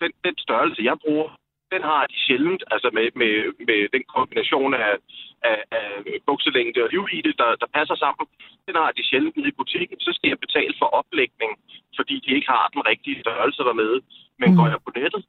[0.00, 1.28] den, den størrelse, jeg bruger,
[1.72, 3.34] den har de sjældent, altså med, med,
[3.68, 4.96] med den kombination af,
[5.42, 5.86] af, af
[6.26, 8.26] bukselængde og livvide, der, der passer sammen,
[8.66, 10.00] den har de sjældent i butikken.
[10.00, 11.52] Så skal jeg betale for oplægning,
[11.98, 14.00] fordi de ikke har den rigtige størrelse dernede.
[14.40, 14.56] Men mm.
[14.56, 15.22] går jeg på nettet,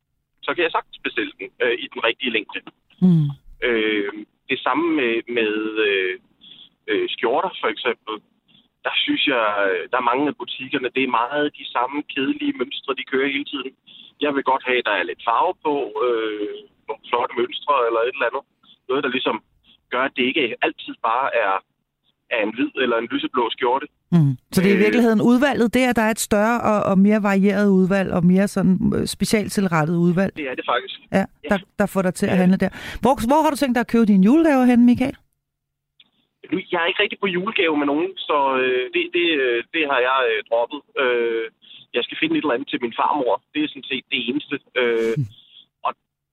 [0.46, 2.60] så kan jeg sagtens bestille den øh, i den rigtige længde.
[3.02, 3.28] Mm.
[3.68, 4.14] Øh,
[4.50, 5.54] det samme med, med
[5.88, 6.20] øh,
[6.88, 8.14] øh, skjorter, for eksempel.
[8.86, 9.46] Der synes jeg,
[9.92, 13.46] der er mange af butikkerne, det er meget de samme kedelige mønstre, de kører hele
[13.46, 13.74] tiden.
[14.22, 15.74] Jeg vil godt have, at der er lidt farve på,
[16.06, 16.56] øh,
[16.88, 18.44] nogle flotte mønstre eller et eller andet.
[18.90, 19.38] Noget, der ligesom
[19.94, 21.54] gør, at det ikke altid bare er,
[22.36, 23.88] er en hvid eller en lyseblå skjorte.
[24.12, 24.34] Mm.
[24.54, 24.86] Så det er i Øh.
[24.86, 28.26] virkeligheden udvalget, det er, at der er et større og, og mere varieret udvalg, og
[28.26, 30.96] mere sådan øh, specialtilrettet udvalg, Det er det faktisk.
[31.18, 32.38] ja, der, der får dig til at Ja.
[32.44, 32.70] handle der.
[33.04, 35.16] Hvor, hvor har du tænkt dig at købe dine julegaver hen, Michael?
[36.52, 39.84] Nu, jeg er ikke rigtig på julegave med nogen, så øh, det, det, øh, det
[39.92, 40.80] har jeg øh, droppet.
[41.04, 41.44] Øh,
[41.96, 43.34] jeg skal finde et eller andet til min farmor.
[43.54, 44.56] Det er sådan set det eneste.
[44.82, 45.16] Øh,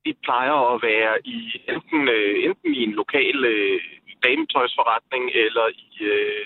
[0.08, 1.38] det plejer at være i
[1.72, 3.80] enten, øh, enten i en lokal øh,
[4.24, 6.44] dametøjsforretning, eller i, øh,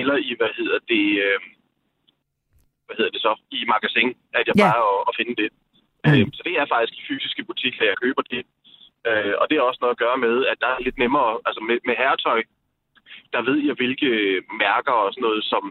[0.00, 1.38] eller i, hvad hedder det, øh,
[2.86, 4.62] hvad hedder det så, i magasin, at jeg Ja.
[4.62, 5.48] plejer at, at finde det.
[6.04, 6.10] Mm.
[6.10, 8.42] Øh, så det er faktisk i fysiske butikker, jeg køber det.
[9.08, 11.60] Øh, og det har også noget at gøre med, at der er lidt nemmere, altså
[11.68, 12.40] med, med herretøj,
[13.32, 14.10] der ved jeg, hvilke
[14.64, 15.64] mærker og sådan noget, som,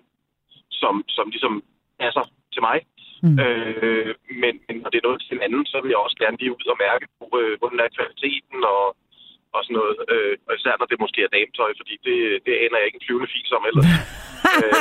[0.81, 1.63] som, som ligesom
[1.99, 2.77] passer til mig.
[3.25, 3.37] Mm.
[3.43, 6.37] Øh, men, men når det er noget til en anden, så vil jeg også gerne
[6.39, 8.83] lige ud og mærke på, øh, hvordan er kvaliteten og,
[9.55, 9.95] og sådan noget.
[10.13, 13.07] Øh, og især når det måske er dametøj, fordi det, det aner jeg ikke en
[13.07, 13.89] flyvende fis om ellers.
[14.63, 14.73] øh,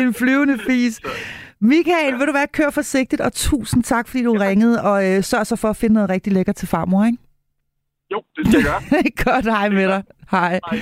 [0.00, 0.94] en flyvende fis.
[1.72, 5.46] Michael, vil du være kør forsigtigt, og tusind tak, fordi du ringede, og øh, sørg
[5.46, 7.22] så for at finde noget rigtig lækkert til farmor, ikke?
[8.12, 8.82] jo, det skal jeg gøre.
[9.24, 10.02] Godt, hej med dig.
[10.30, 10.60] Hej.
[10.70, 10.80] Hej.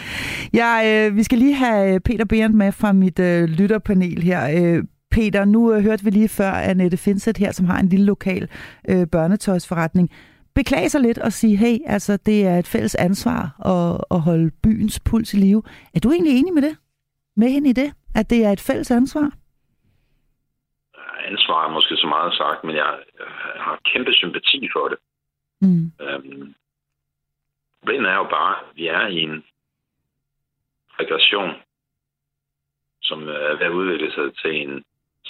[0.55, 4.41] Ja, øh, vi skal lige have øh, Peter Berendt med fra mit øh, lytterpanel her.
[4.57, 8.07] Øh, Peter, nu øh, hørte vi lige før Annette Finset her, som har en lille
[8.07, 8.49] lokal
[8.91, 10.11] øh, børnetøjsforretning.
[10.55, 13.43] Beklage sig lidt og sige, hey, altså det er et fælles ansvar
[13.73, 15.63] at, at holde byens puls i live.
[15.95, 16.77] Er du egentlig enig med det?
[17.37, 17.93] Med hende i det?
[18.15, 19.31] At det er et fælles ansvar?
[21.31, 22.99] Ansvar er måske så meget sagt, men jeg,
[23.61, 24.99] har kæmpe sympati for det.
[25.61, 25.93] Mm.
[26.01, 26.55] Øhm,
[27.79, 29.45] problemet er jo bare, at vi er i en
[31.01, 31.51] regression,
[33.03, 34.85] som er ved at udvikle sig til en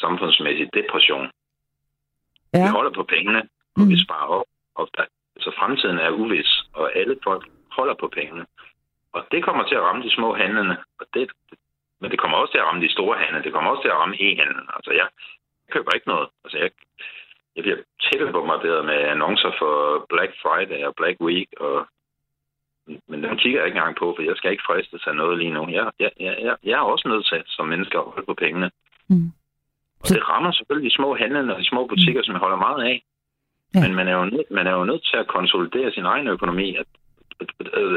[0.05, 1.27] samfundsmæssig depression.
[2.55, 2.63] Ja.
[2.65, 3.41] Vi holder på pengene,
[3.77, 3.89] og Mm.
[3.93, 4.47] vi sparer op.
[4.75, 5.05] Og der,
[5.45, 7.45] så fremtiden er uvis, og alle folk
[7.79, 8.47] holder på pengene.
[9.13, 11.31] Og det kommer til at ramme de små handlende, og det,
[12.01, 13.45] men det kommer også til at ramme de store handlende.
[13.45, 14.67] Det kommer også til at ramme e-handlen.
[14.77, 15.09] Altså, jeg
[15.71, 16.29] køber ikke noget.
[16.45, 16.71] Altså, jeg,
[17.57, 21.87] jeg bliver tæppebombarderet med annoncer for Black Friday og Black Week, og
[23.09, 25.51] men dem kigger jeg ikke engang på, for jeg skal ikke fristes af noget lige
[25.51, 25.69] nu.
[25.69, 28.71] Jeg, jeg, jeg, jeg, jeg er også nødt til, som mennesker, at holde på pengene.
[29.09, 29.33] Mm.
[30.01, 32.57] Og Så- det rammer selvfølgelig de små handlende og de små butikker, som jeg holder
[32.57, 32.97] meget af.
[33.75, 33.81] Ja.
[33.83, 36.77] Men man er, jo nødt, man er jo nødt til at konsolidere sin egen økonomi,
[36.77, 36.87] at,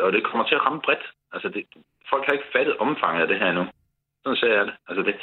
[0.05, 1.05] og det kommer til at ramme bredt.
[1.33, 1.63] Altså, det,
[2.09, 3.65] folk har ikke fattet omfanget af det her endnu.
[4.23, 4.73] Sådan ser jeg det.
[4.87, 5.15] Altså, det,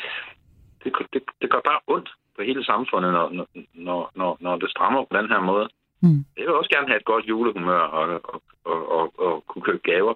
[0.84, 5.04] det, det, det gør bare ondt på hele samfundet, når, når, når, når det strammer
[5.04, 5.68] på den her måde.
[6.02, 6.24] Mm.
[6.36, 9.80] Jeg vil også gerne have et godt julehumør og, og, og, og, og kunne købe
[9.90, 10.14] gaver.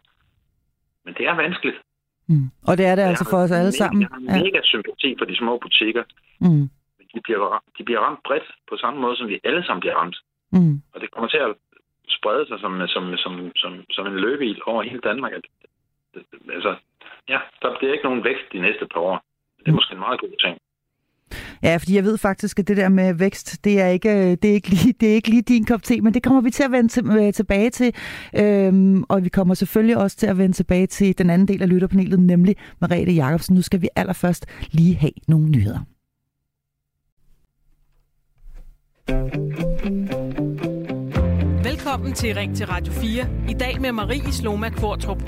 [1.04, 1.76] Men det er vanskeligt.
[2.28, 2.46] Mm.
[2.68, 4.02] Og det er det Jeg altså for os alle mega- sammen.
[4.02, 6.04] Jeg har mega sympati for de små butikker.
[6.40, 6.68] Mm.
[7.14, 10.16] De bliver, de bliver ramt bredt på samme måde, som vi alle sammen bliver ramt.
[10.52, 10.82] Mm.
[10.92, 11.52] Og det kommer til at
[12.16, 15.32] sprede sig som, som, som, som, som en løbeil over hele Danmark.
[16.56, 16.74] Altså,
[17.28, 19.24] ja, der bliver ikke nogen vækst de næste par år.
[19.58, 20.58] Det er måske en meget god ting.
[21.64, 24.44] Ja, fordi jeg ved faktisk, at det der med vækst, det er ikke, øh, det
[24.44, 26.62] er ikke, lige, det er ikke lige din kop te, men det kommer vi til
[26.62, 27.94] at vende øh, tilbage til.
[28.36, 31.68] Øhm, og vi kommer selvfølgelig også til at vende tilbage til den anden del af
[31.68, 33.54] lytterpanelet, nemlig Marete Jacobsen.
[33.54, 35.78] Nu skal vi allerførst lige have nogle nyheder.
[41.64, 43.26] Velkommen til Ring til Radio 4.
[43.48, 45.22] I dag med Marie Sloma Kvartrup.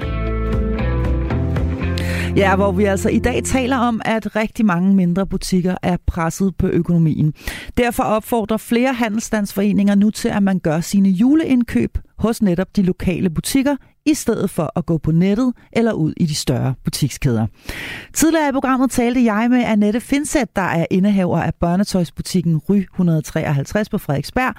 [2.36, 6.56] Ja, hvor vi altså i dag taler om, at rigtig mange mindre butikker er presset
[6.58, 7.34] på økonomien.
[7.76, 13.30] Derfor opfordrer flere handelsstandsforeninger nu til, at man gør sine juleindkøb hos netop de lokale
[13.30, 17.46] butikker, i stedet for at gå på nettet eller ud i de større butikskæder.
[18.14, 23.88] Tidligere i programmet talte jeg med Annette Finset, der er indehaver af børnetøjsbutikken Ry 153
[23.88, 24.54] på Frederiksberg,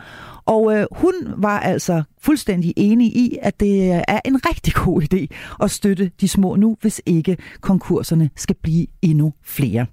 [0.46, 5.02] og øh, hun var altså fuldstændig enig i, at det øh, er en rigtig god
[5.02, 5.26] idé
[5.64, 9.86] at støtte de små nu, hvis ikke konkurserne skal blive endnu flere.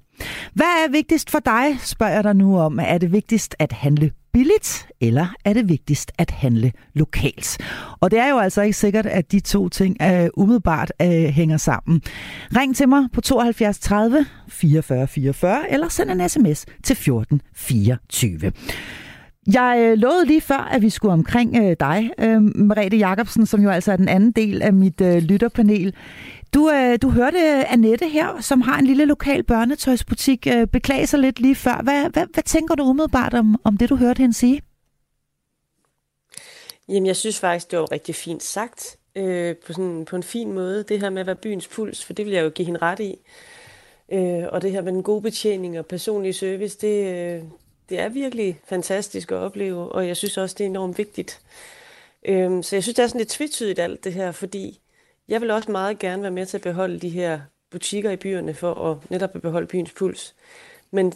[0.53, 2.79] Hvad er vigtigst for dig, spørger jeg dig nu om.
[2.83, 7.59] Er det vigtigst at handle billigt, eller er det vigtigst at handle lokalt?
[8.01, 11.57] Og det er jo altså ikke sikkert, at de to ting uh, umiddelbart uh, hænger
[11.57, 12.03] sammen.
[12.57, 18.53] Ring til mig på 72 30 44 44, eller send en sms til 14 24.
[19.55, 22.11] Jeg øh, lovede lige før, at vi skulle omkring dig,
[22.55, 25.94] Merete Jacobsen, som jo altså er den anden del af mit lytterpanel.
[26.55, 31.19] Du, øh, du hørte Annette her, som har en lille lokal børnetøjsbutik, øh, beklage sig
[31.19, 31.83] lidt lige før.
[31.83, 34.62] Hvad, hvad, hvad tænker du umiddelbart om, om det, du hørte hende sige?
[36.88, 38.97] Jamen, jeg synes faktisk, det var rigtig fint sagt.
[39.17, 40.83] Øh, på, sådan, på en fin måde.
[40.83, 43.01] Det her med at være byens puls, for det vil jeg jo give hende ret
[43.01, 43.19] i.
[44.12, 47.43] Øh, og det her med den gode betjening og personlig service, det, øh,
[47.88, 51.40] det er virkelig fantastisk at opleve, og jeg synes også, det er enormt vigtigt.
[52.25, 54.81] Øh, så jeg synes, det er sådan lidt tvetydigt alt det her, fordi
[55.29, 58.55] jeg vil også meget gerne være med til at beholde de her butikker i byerne
[58.55, 60.35] for at netop at beholde byens puls.
[60.91, 61.13] Men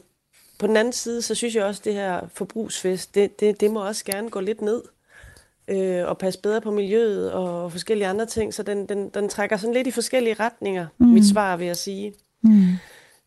[0.58, 3.70] på den anden side, så synes jeg også, at det her forbrugsfest, det, det, det
[3.70, 4.82] må også gerne gå lidt ned
[5.68, 8.54] øh, og passe bedre på miljøet og forskellige andre ting.
[8.54, 11.06] Så den, den, den trækker sådan lidt i forskellige retninger, mm.
[11.06, 12.14] mit svar vil jeg sige.
[12.42, 12.66] Mm.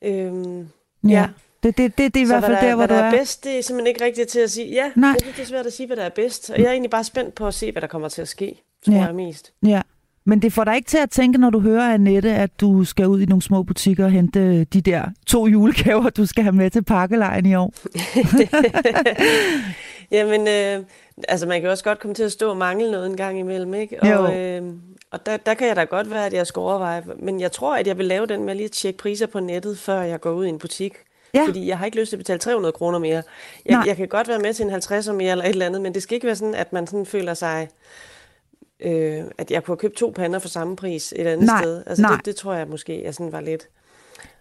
[0.02, 0.60] Øhm,
[1.04, 1.10] ja.
[1.10, 1.30] ja.
[1.64, 3.12] Det, det, det, det er i hvert fald der, hvor hvad du der er.
[3.12, 4.68] er bedst, det er simpelthen ikke rigtigt til at sige.
[4.68, 5.16] Ja, Nej.
[5.20, 6.50] det er svært at sige, hvad der er bedst.
[6.50, 8.62] Og jeg er egentlig bare spændt på at se, hvad der kommer til at ske,
[8.86, 9.06] tror ja.
[9.06, 9.54] jeg mest.
[9.66, 9.82] Ja.
[10.26, 13.08] Men det får dig ikke til at tænke, når du hører Annette, at du skal
[13.08, 16.70] ud i nogle små butikker og hente de der to julegaver, du skal have med
[16.70, 17.74] til pakkelejen i år?
[20.12, 20.86] Jamen, øh,
[21.28, 23.74] altså man kan også godt komme til at stå og mangle noget en gang imellem,
[23.74, 24.04] ikke?
[24.04, 24.74] Og, øh,
[25.12, 27.04] og der, der kan jeg da godt være, at jeg skal overveje.
[27.20, 29.80] Men jeg tror, at jeg vil lave den med lige at tjekke priser på nettet,
[29.80, 30.94] før jeg går ud i en butik.
[31.34, 31.46] Ja.
[31.48, 33.24] Fordi jeg har ikke lyst til at betale 300 kroner mere.
[33.66, 35.94] Jeg, jeg kan godt være med til en 50 mere eller et eller andet, men
[35.94, 37.70] det skal ikke være sådan, at man sådan føler sig
[38.82, 41.84] øh, at jeg kunne have købt to pander for samme pris et andet nej, sted.
[41.88, 42.16] Altså, nej.
[42.16, 43.68] Det, det tror jeg måske, jeg sådan var lidt...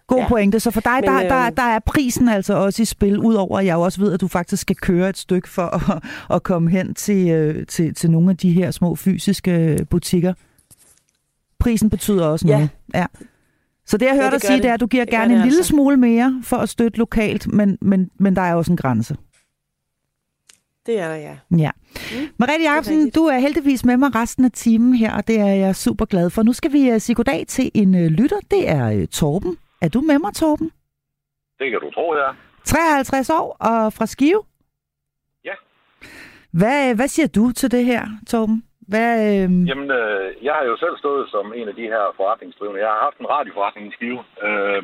[0.07, 0.29] God ja.
[0.29, 0.61] pointe.
[0.61, 3.59] Så for dig, Men, der, der, øh, der er prisen altså også i spil, udover
[3.59, 6.03] at jeg også ved, at du faktisk skal køre et stykke for at,
[6.37, 10.35] at komme hen til, øh, til, til nogle af de her små fysiske butikker.
[11.59, 12.55] Prisen betyder også ja.
[12.55, 12.71] noget.
[12.95, 13.07] Ja.
[13.87, 14.63] Så det, jeg hørte ja, dig sige, det.
[14.63, 15.69] det er, at du giver det gerne en lille altså.
[15.69, 19.17] smule mere for at støtte lokalt, men, men, men der er også en grænse.
[20.87, 21.37] Det er der, ja.
[21.59, 21.71] Ja.
[22.13, 22.29] Mm.
[22.39, 25.77] Mariette Jacobsen, du er heldigvis med mig resten af timen her, og det er jeg
[25.77, 26.43] super glad for.
[26.43, 28.41] Nu skal vi uh, sige goddag til en uh, lytter.
[28.51, 29.59] Det er uh, Torben.
[29.83, 30.71] Er du med mig, Torben?
[31.59, 32.31] Det kan du tro, ja.
[32.65, 34.43] 53 år og fra Skive?
[35.45, 35.55] Ja.
[36.53, 38.65] Hvad, hvad siger du til det her, Torben?
[38.93, 39.49] Hvad, øh...
[39.69, 42.81] Jamen, øh, jeg har jo selv stået som en af de her forretningsdrivende.
[42.81, 44.21] Jeg har haft en radioforretning i Skive.
[44.49, 44.83] Øh,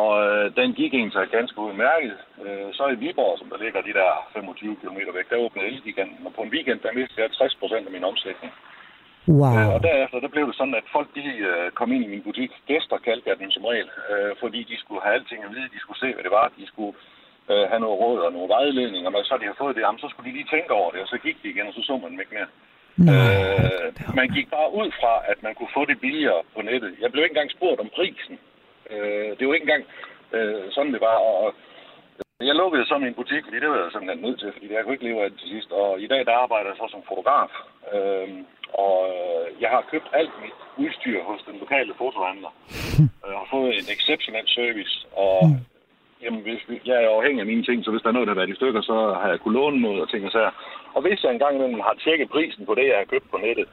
[0.00, 2.16] og øh, den gik egentlig ganske udmærket.
[2.44, 6.26] Øh, så i Viborg, som der ligger de der 25 km væk, der åbnede Elgiganten,
[6.26, 8.52] og på en weekend, der mistede jeg 60 procent af min omsætning.
[9.28, 9.54] Wow.
[9.56, 12.26] Øh, og derefter, der blev det sådan, at folk de øh, kom ind i min
[12.28, 12.50] butik.
[12.70, 15.80] Gæster kaldte jeg dem som regel, øh, fordi de skulle have alting at vide, de
[15.84, 16.94] skulle se, hvad det var, de skulle
[17.50, 20.02] øh, have noget råd og noget vejledning, og når så de har fået det, jamen,
[20.02, 21.94] så skulle de lige tænke over det, og så gik de igen, og så så
[21.96, 22.50] man dem ikke mere.
[22.96, 26.92] Nej, øh, man gik bare ud fra, at man kunne få det billigere på nettet.
[27.02, 28.38] Jeg blev ikke engang spurgt om prisen.
[28.92, 29.84] Øh, det var ikke engang
[30.36, 31.16] øh, sådan, det var.
[31.16, 31.54] Og
[32.40, 34.94] jeg lukkede så min butik, fordi det var jeg simpelthen nødt til, fordi jeg kunne
[34.94, 35.70] ikke leve af det til sidst.
[35.72, 37.52] Og i dag, der arbejder jeg så som fotograf.
[37.94, 38.28] Øh,
[38.84, 42.52] og øh, jeg har købt alt mit udstyr hos den lokale fotohandler.
[43.30, 44.94] Jeg har fået en exceptionel service,
[45.26, 45.40] og
[46.22, 48.34] jamen, hvis vi, jeg er afhængig af mine ting, så hvis der er noget, der
[48.34, 50.54] har været i stykker, så har jeg kunnet låne noget og ting og sager.
[50.94, 53.68] Og hvis jeg engang imellem har tjekket prisen på det, jeg har købt på nettet,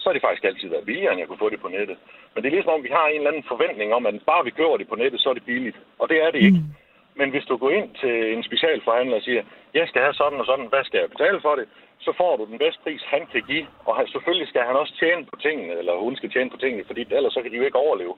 [0.00, 1.96] så har det faktisk altid været billigere, end jeg kunne få det på nettet.
[2.32, 4.50] Men det er ligesom om, vi har en eller anden forventning om, at bare vi
[4.58, 5.78] køber det på nettet, så er det billigt.
[5.98, 6.62] Og det er det ikke.
[6.64, 6.74] Mm.
[7.20, 9.42] Men hvis du går ind til en specialforhandler og siger,
[9.74, 11.66] jeg skal have sådan og sådan, hvad skal jeg betale for det?
[12.06, 13.66] Så får du den bedste pris, han kan give.
[13.84, 17.00] Og selvfølgelig skal han også tjene på tingene, eller hun skal tjene på tingene, fordi
[17.10, 18.14] ellers så kan de jo ikke overleve.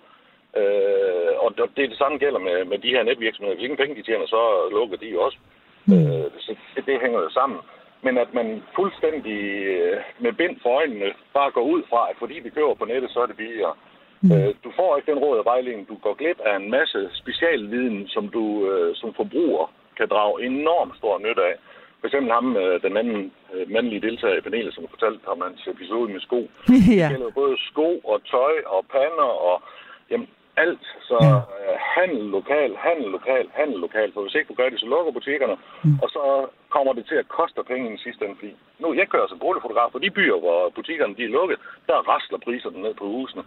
[0.60, 3.54] Øh, og det, det samme gælder med, med de her netvirksomheder.
[3.54, 4.40] Hvis ingen penge de tjener, så
[4.76, 5.38] lukker de jo også.
[5.86, 5.94] Mm.
[5.94, 7.58] Øh, så det, det hænger jo sammen.
[8.04, 9.40] Men at man fuldstændig
[9.74, 13.10] øh, med bind for øjnene bare går ud fra, at fordi vi køber på nettet,
[13.10, 13.74] så er det billigere.
[14.20, 14.32] Mm.
[14.32, 15.88] Øh, du får ikke den råd af vejledning.
[15.88, 20.96] Du går glip af en masse specialviden, som du øh, som forbruger kan drage enormt
[20.96, 21.56] stor nytte af.
[22.00, 23.32] For eksempel ham, den anden
[23.74, 26.40] mandlige deltager i panelet, som fortalte om hans episode med sko.
[27.00, 27.08] ja.
[27.08, 29.62] Det gælder både sko og tøj og pander og
[30.10, 30.84] jamen, alt.
[31.08, 31.36] Så ja.
[31.36, 34.12] uh, handel lokal, handel lokal, handel lokal.
[34.12, 35.56] For hvis ikke du gør det, så lukker butikkerne.
[35.84, 35.98] Mm.
[36.02, 36.22] Og så
[36.74, 38.36] kommer det til at koste penge i den sidste ende.
[38.38, 42.08] Fordi nu, jeg kører som boligfotograf, og de byer, hvor butikkerne de er lukket, der
[42.10, 43.44] rasler priserne ned på husene.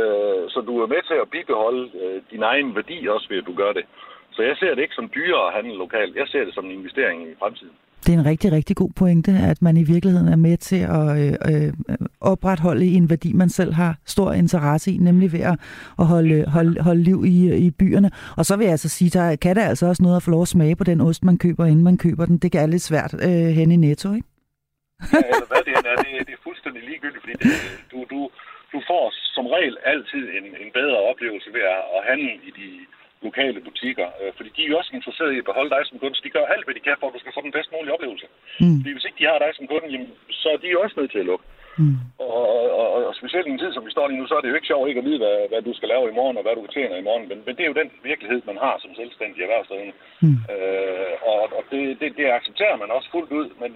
[0.00, 3.46] Uh, så du er med til at bibeholde uh, din egen værdi også ved, at
[3.46, 3.84] du gør det.
[4.36, 6.16] Så jeg ser det ikke som dyrere at handle lokalt.
[6.16, 7.76] Jeg ser det som en investering i fremtiden.
[8.06, 11.08] Det er en rigtig, rigtig god pointe, at man i virkeligheden er med til at
[11.22, 11.72] øh, øh,
[12.20, 15.56] opretholde en værdi, man selv har stor interesse i, nemlig ved at,
[15.98, 18.10] at holde, øh, holde, holde liv i, øh, i byerne.
[18.38, 20.42] Og så vil jeg altså sige, der kan det altså også noget at få lov
[20.42, 22.38] at smage på den ost, man køber, inden man køber den.
[22.38, 24.28] Det kan er lidt svært øh, hen i netto, ikke?
[25.12, 27.52] ja, eller hvad det er, det, det er fuldstændig ligegyldigt, fordi det,
[27.92, 28.20] du, du,
[28.72, 29.04] du får
[29.36, 31.64] som regel altid en, en bedre oplevelse ved
[31.96, 32.68] at handle i de
[33.22, 36.16] lokale butikker, øh, fordi de er jo også interesserede i at beholde dig som kunde,
[36.16, 37.94] så de gør alt, hvad de kan for, at du skal få den bedst mulige
[37.96, 38.26] oplevelse.
[38.60, 38.76] Mm.
[38.80, 41.12] Fordi hvis ikke de har dig som kunde, jamen, så er de jo også nødt
[41.12, 41.44] til at lukke.
[41.78, 41.96] Mm.
[42.18, 42.42] Og,
[42.80, 44.50] og, og, og specielt i en tid, som vi står lige nu, så er det
[44.50, 46.56] jo ikke sjovt ikke at vide, hvad, hvad du skal lave i morgen, og hvad
[46.56, 47.28] du tjener i morgen.
[47.30, 49.94] Men, men det er jo den virkelighed, man har som selvstændig erhvervsdrivende.
[50.24, 50.38] Mm.
[50.52, 53.70] Øh, og og det, det, det accepterer man også fuldt ud, men,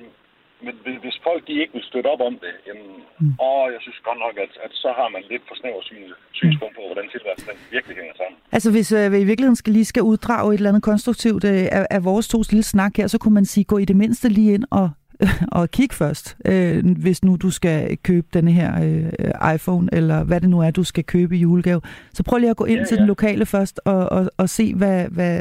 [0.65, 3.33] men hvis folk de ikke vil støtte op om det, jamen, mm.
[3.49, 6.05] åh, jeg synes godt nok, at, at så har man lidt for snæver syn,
[6.41, 8.39] synspunkt på, hvordan tilværelsen virkelig hænger sammen.
[8.57, 11.67] Altså hvis øh, vi i virkeligheden skal lige skal uddrage et eller andet konstruktivt øh,
[11.79, 14.29] af, af vores to lille snak her, så kunne man sige, gå i det mindste
[14.29, 14.91] lige ind og
[15.59, 20.41] og kig først, øh, hvis nu du skal købe denne her øh, iPhone, eller hvad
[20.41, 21.81] det nu er, du skal købe i julegave.
[22.17, 23.01] Så prøv lige at gå ind ja, til ja.
[23.01, 25.35] den lokale først, og, og, og se, hvad, hvad,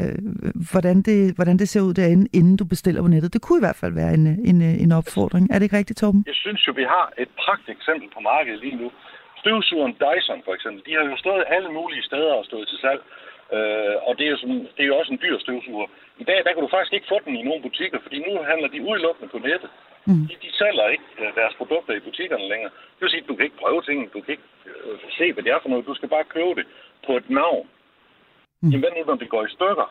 [0.72, 3.32] hvordan, det, hvordan det ser ud derinde, inden du bestiller på nettet.
[3.32, 5.44] Det kunne i hvert fald være en, en, en opfordring.
[5.50, 6.22] Er det ikke rigtigt, Torben?
[6.26, 8.88] Jeg synes jo, vi har et pragt eksempel på markedet lige nu.
[9.42, 13.00] Støvsugeren Dyson for eksempel, de har jo stået alle mulige steder og stået til salg.
[13.56, 15.86] Øh, og det er, jo sådan, det er jo også en dyr støvsuger.
[16.22, 18.68] I dag der kan du faktisk ikke få den i nogle butikker, fordi nu handler
[18.68, 19.70] de udelukkende på nettet.
[20.06, 20.24] Mm.
[20.28, 22.72] De, de sælger ikke øh, deres produkter i butikkerne længere.
[22.94, 25.42] Det vil sige, at du kan ikke prøve ting, du kan ikke øh, se, hvad
[25.44, 25.86] det er for noget.
[25.86, 26.66] Du skal bare købe det
[27.06, 27.66] på et navn.
[28.62, 28.68] Mm.
[28.70, 29.88] Jamen, hvad nu, når det går i stykker?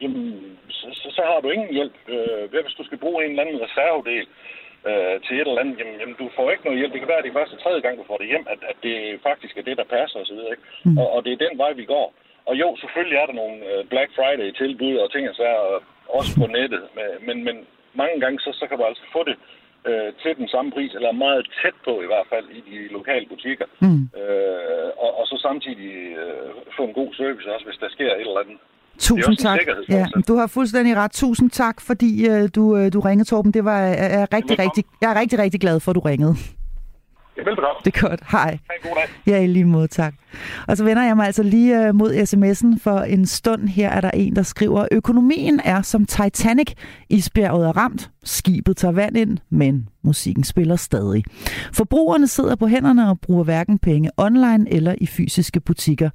[0.00, 1.96] Jamen, så, så, så har du ingen hjælp.
[2.08, 4.26] Øh, hvad hvis du skal bruge en eller anden reservedel
[4.88, 5.78] øh, til et eller andet?
[5.78, 6.92] Jamen, jamen, du får ikke noget hjælp.
[6.92, 8.76] Det kan være, at det er første tredje gang, du får det hjem, at, at
[8.82, 8.94] det
[9.28, 10.40] faktisk er det, der passer osv.
[10.84, 10.98] Mm.
[10.98, 12.14] Og, og det er den vej, vi går.
[12.48, 15.82] Og jo, selvfølgelig er der nogle øh, Black Friday-tilbud og ting og sager,
[16.18, 16.82] også på nettet.
[17.26, 17.56] Men, men
[18.00, 19.36] mange gange, så, så kan du altså få det
[19.88, 23.26] øh, til den samme pris, eller meget tæt på i hvert fald, i de lokale
[23.32, 23.66] butikker.
[23.84, 24.02] Mm.
[24.20, 28.20] Øh, og, og så samtidig øh, få en god service også, hvis der sker et
[28.20, 28.58] eller andet.
[28.98, 29.58] Tusind tak.
[29.88, 31.12] Ja, du har fuldstændig ret.
[31.12, 33.52] Tusind tak, fordi øh, du, øh, du ringede, Torben.
[33.52, 36.34] Det var jeg er rigtig, rigtig, jeg er rigtig, rigtig glad for, at du ringede.
[37.36, 37.80] Velbekomme.
[37.84, 38.20] Det er godt.
[38.30, 38.58] Hej.
[38.70, 39.32] Ha' en god dag.
[39.34, 40.14] Ja, i lige måde, tak.
[40.68, 43.68] Og så vender jeg mig altså lige øh, mod sms'en for en stund.
[43.68, 46.72] Her er der en, der skriver, økonomien er som Titanic.
[47.10, 51.24] Isbjerget er ramt, skibet tager vand ind, men musikken spiller stadig.
[51.72, 56.10] Forbrugerne sidder på hænderne og bruger hverken penge online eller i fysiske butikker.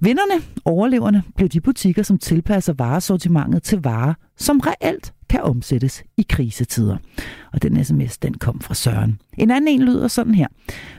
[0.00, 6.26] Vinderne, overleverne, bliver de butikker, som tilpasser varesortimentet til varer, som reelt kan omsættes i
[6.28, 6.96] krisetider.
[7.52, 9.20] Og den sms, den kom fra Søren.
[9.38, 10.46] En anden en lyder sådan her.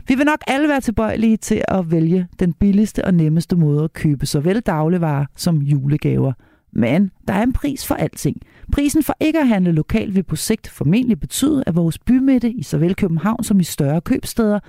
[0.08, 3.94] Vi vil nok alle være tilbøjelige til at vælge den billigste og nemmeste måde at
[3.94, 6.34] købe såvel dagligvarer som julegaver.
[6.74, 8.38] Men der er en pris for alting.
[8.72, 12.64] Prisen for ikke at handle lokalt vil på sigt formentlig betyde, at vores bymidte i
[12.64, 14.60] såvel København som i større købsteder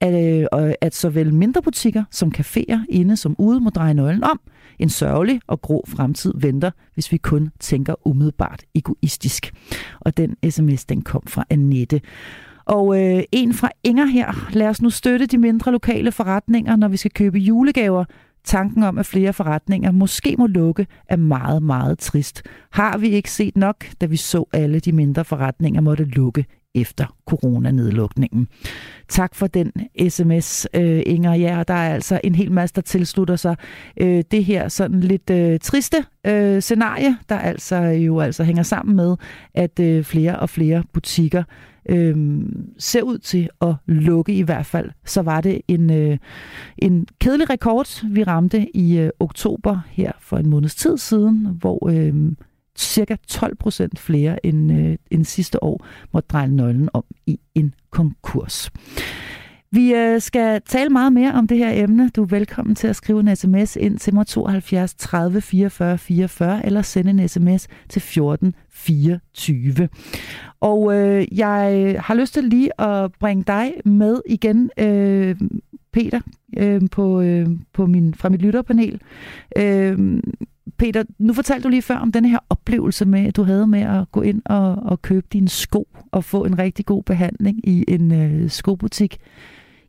[0.00, 4.40] at, øh, at såvel mindre butikker som caféer inde som ude må dreje nøglen om.
[4.78, 9.52] En sørgelig og grå fremtid venter, hvis vi kun tænker umiddelbart egoistisk.
[10.00, 12.00] Og den sms, den kom fra Annette.
[12.64, 14.50] Og øh, en fra Inger her.
[14.52, 18.04] Lad os nu støtte de mindre lokale forretninger, når vi skal købe julegaver.
[18.44, 22.42] Tanken om, at flere forretninger måske må lukke, er meget, meget trist.
[22.70, 26.44] Har vi ikke set nok, da vi så alle de mindre forretninger måtte lukke
[26.76, 28.48] efter coronanedlukningen.
[29.08, 29.72] Tak for den
[30.08, 31.34] sms, øh, Inger.
[31.34, 33.56] Ja, der er altså en hel masse, der tilslutter sig
[34.00, 35.96] øh, det her sådan lidt øh, triste
[36.26, 39.16] øh, scenarie, der altså øh, jo altså hænger sammen med,
[39.54, 41.42] at øh, flere og flere butikker
[41.88, 42.40] øh,
[42.78, 44.90] ser ud til at lukke i hvert fald.
[45.04, 46.18] Så var det en, øh,
[46.78, 51.90] en kedelig rekord, vi ramte i øh, oktober her for en måneds tid siden, hvor
[51.90, 52.14] øh,
[52.76, 57.74] cirka 12 procent flere end, øh, end sidste år måtte dreje nøglen om i en
[57.90, 58.70] konkurs.
[59.72, 62.10] Vi øh, skal tale meget mere om det her emne.
[62.16, 66.66] Du er velkommen til at skrive en sms ind til mig 72 30 44 44,
[66.66, 69.88] eller sende en sms til 14 24.
[70.60, 75.36] Og øh, jeg har lyst til lige at bringe dig med igen, øh,
[75.92, 76.20] Peter,
[76.56, 79.00] øh, på, øh, på min, fra mit lytterpanel.
[79.58, 80.20] Øh,
[80.78, 83.80] Peter, nu fortalte du lige før om den her oplevelse med, at du havde med
[83.80, 87.84] at gå ind og, og købe dine sko og få en rigtig god behandling i
[87.88, 89.16] en øh, skobutik.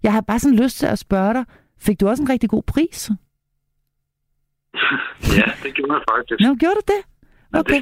[0.04, 1.46] Jeg har bare sådan lyst til at spørge dig,
[1.80, 3.10] fik du også en rigtig god pris?
[5.38, 6.48] ja, det gjorde jeg faktisk.
[6.48, 7.17] Nå, gjorde du det?
[7.54, 7.82] Okay.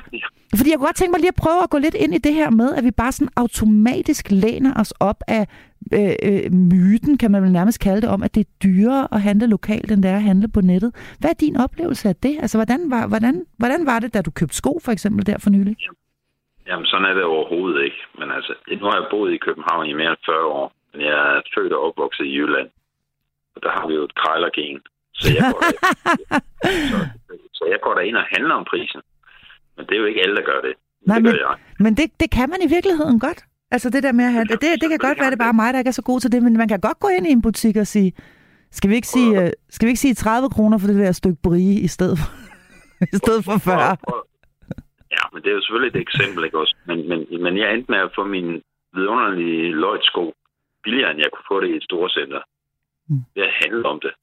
[0.57, 2.34] Fordi jeg kunne godt tænke mig lige at prøve at gå lidt ind i det
[2.34, 5.43] her med, at vi bare sådan automatisk læner os op af
[5.93, 9.22] øh, øh, myten, kan man vel nærmest kalde det, om, at det er dyrere at
[9.22, 11.16] handle lokalt, end det er at handle på nettet.
[11.20, 12.38] Hvad er din oplevelse af det?
[12.41, 15.49] Altså, hvordan var, hvordan, hvordan var det, da du købte sko, for eksempel, der for
[15.49, 15.76] nylig?
[16.68, 18.01] Jamen, sådan er det overhovedet ikke.
[18.20, 21.36] Men altså, nu har jeg boet i København i mere end 40 år, men jeg
[21.36, 22.70] er født og opvokset i Jylland.
[23.55, 24.82] Og der har vi jo et krejlergen.
[25.13, 25.61] Så jeg går,
[26.91, 26.97] så,
[27.53, 29.01] så jeg går der ind og handler om prisen.
[29.78, 30.73] Men det er jo ikke alle, der gør det.
[31.07, 31.57] Nej, det men, gør jeg.
[31.80, 33.43] men det, det kan man i virkeligheden godt.
[33.71, 35.73] Altså det der med at have, det, det kan godt være, det er bare mig,
[35.73, 37.41] der ikke er så god til det, men man kan godt gå ind i en
[37.41, 38.13] butik og sige,
[38.71, 41.38] skal vi ikke sige, øh, skal vi ikke sige 30 kroner for det der stykke
[41.43, 42.30] brie i stedet for,
[43.15, 43.97] i stedet for 40?
[45.15, 46.76] Ja, men det er jo selvfølgelig et eksempel, ikke også?
[46.88, 48.61] Men, men, men jeg endte med at få min
[48.93, 50.34] vidunderlige løjtsko
[50.84, 52.41] billigere, end jeg kunne få det i et stort center.
[53.09, 53.21] Mm.
[53.36, 54.13] Det har handlet om det.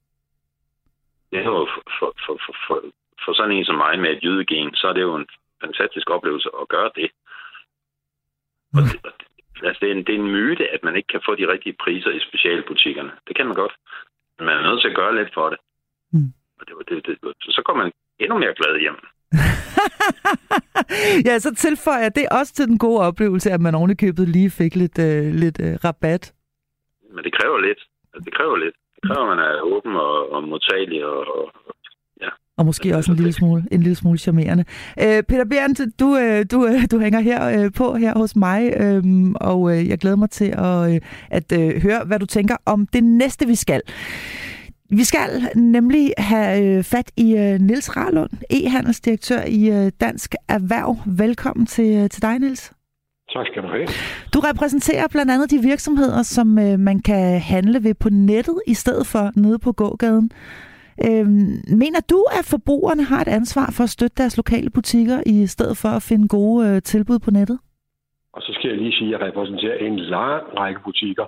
[1.31, 2.77] Det er jo for, for, for, for, for,
[3.25, 5.27] for sådan en som mig med et jydegen, så er det jo en
[5.65, 7.09] fantastisk oplevelse at gøre det.
[8.77, 9.27] Og det, og det
[9.69, 11.77] altså det, er en, det er en myte, at man ikke kan få de rigtige
[11.85, 13.13] priser i specialbutikkerne.
[13.27, 13.75] Det kan man godt.
[14.39, 15.59] Men man er nødt til at gøre lidt for det.
[16.13, 16.31] Mm.
[16.61, 18.99] Og det, det, det, så kommer man endnu mere glad hjem.
[21.29, 24.75] ja, så tilføjer jeg det også til den gode oplevelse, at man ovenikøbet lige fik
[24.77, 26.35] lidt, øh, lidt øh, rabat.
[27.15, 27.81] Men det kræver lidt.
[28.15, 28.77] Altså, det kræver lidt.
[28.95, 31.72] Det kræver, at man er åben og, og modtagelig og, og.
[32.63, 34.65] Og måske også en lille smule, en lille smule charmerende.
[35.01, 38.73] Øh, Peter Berndt, du, øh, du, øh, du hænger her øh, på her hos mig,
[38.77, 39.03] øh,
[39.35, 41.01] og øh, jeg glæder mig til at, øh,
[41.31, 43.81] at øh, høre, hvad du tænker om det næste, vi skal.
[44.91, 50.97] Vi skal nemlig have øh, fat i øh, Nils Rarlund, e-handelsdirektør i øh, Dansk Erhverv.
[51.07, 52.73] Velkommen til, øh, til dig, Nils.
[53.33, 53.87] Tak skal du have.
[54.35, 58.75] Du repræsenterer blandt andet de virksomheder, som øh, man kan handle ved på nettet i
[58.75, 60.31] stedet for nede på gågaden.
[61.09, 61.27] Øh,
[61.83, 65.77] mener du, at forbrugerne har et ansvar for at støtte deres lokale butikker i stedet
[65.77, 67.59] for at finde gode øh, tilbud på nettet?
[68.33, 71.25] Og så skal jeg lige sige, at jeg repræsenterer en lang række butikker,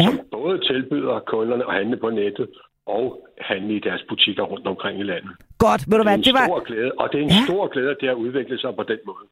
[0.00, 0.04] Ja.
[0.06, 2.48] som både tilbyder kunderne at handle på nettet
[2.86, 3.04] og
[3.40, 5.30] handle i deres butikker rundt omkring i landet.
[5.58, 6.46] Godt, ved du Det hvad, en det var...
[6.46, 7.44] stor glæde, og det er en Ja.
[7.48, 9.24] stor glæde, at det har udviklet sig på den måde.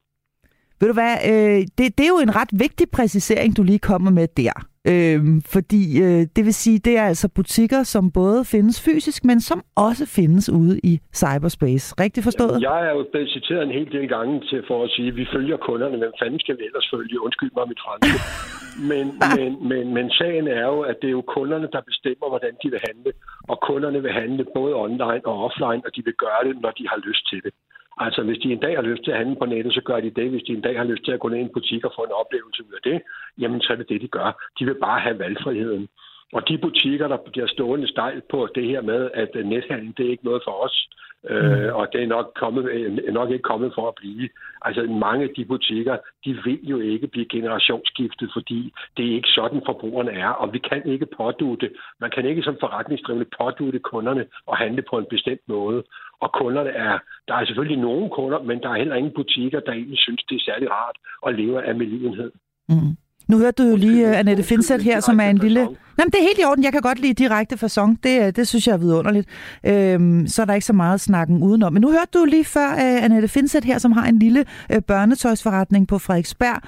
[0.80, 4.10] Ved du hvad, øh, det, det er jo en ret vigtig præcisering, du lige kommer
[4.10, 4.52] med der.
[4.92, 5.20] Øh,
[5.54, 9.58] fordi øh, det vil sige, det er altså butikker, som både findes fysisk, men som
[9.76, 11.86] også findes ude i cyberspace.
[12.04, 12.62] Rigtigt forstået?
[12.70, 15.26] Jeg er jo blevet citeret en hel del gange til for at sige, at vi
[15.34, 15.96] følger kunderne.
[16.02, 17.22] Hvem fanden skal vi ellers følge?
[17.26, 18.18] Undskyld mig mit franske.
[18.92, 19.06] Men,
[19.36, 22.70] men, men, men sagen er jo, at det er jo kunderne, der bestemmer, hvordan de
[22.70, 23.12] vil handle.
[23.50, 26.84] Og kunderne vil handle både online og offline, og de vil gøre det, når de
[26.92, 27.52] har lyst til det.
[27.98, 30.10] Altså, hvis de en dag har lyst til at handle på nettet, så gør de
[30.10, 30.30] det.
[30.30, 32.02] Hvis de en dag har lyst til at gå ned i en butik og få
[32.04, 33.02] en oplevelse ud af det,
[33.38, 34.28] jamen så er det det, de gør.
[34.58, 35.88] De vil bare have valgfriheden.
[36.32, 40.06] Og de butikker, der bliver stående stejl på det her med, at øh, nethandel, det
[40.06, 40.88] er ikke noget for os,
[41.30, 44.28] øh, og det er nok, kommet, øh, nok ikke kommet for at blive.
[44.62, 49.28] Altså mange af de butikker, de vil jo ikke blive generationsskiftet, fordi det er ikke
[49.28, 51.70] sådan, forbrugerne er, og vi kan ikke pådute,
[52.00, 55.82] man kan ikke som forretningsdrivende pådute kunderne og handle på en bestemt måde.
[56.20, 56.98] Og kunderne er,
[57.28, 60.36] der er selvfølgelig nogle kunder, men der er heller ingen butikker, der egentlig synes, det
[60.36, 60.96] er særlig rart
[61.26, 62.32] at leve af medlidenhed.
[62.68, 62.96] Mm.
[63.28, 65.68] Nu hørte du jo lige uh, Annette Finseth her, som er en lille...
[65.98, 66.64] Nej, men det er helt i orden.
[66.64, 67.90] Jeg kan godt lide direkte fasong.
[68.04, 69.26] Det, øh, det synes jeg er vidunderligt.
[69.70, 71.72] Øhm, så er der ikke så meget snakken udenom.
[71.72, 74.82] Men nu hørte du lige før uh, Annette Finseth her, som har en lille uh,
[74.90, 76.58] børnetøjsforretning på Frederiksberg.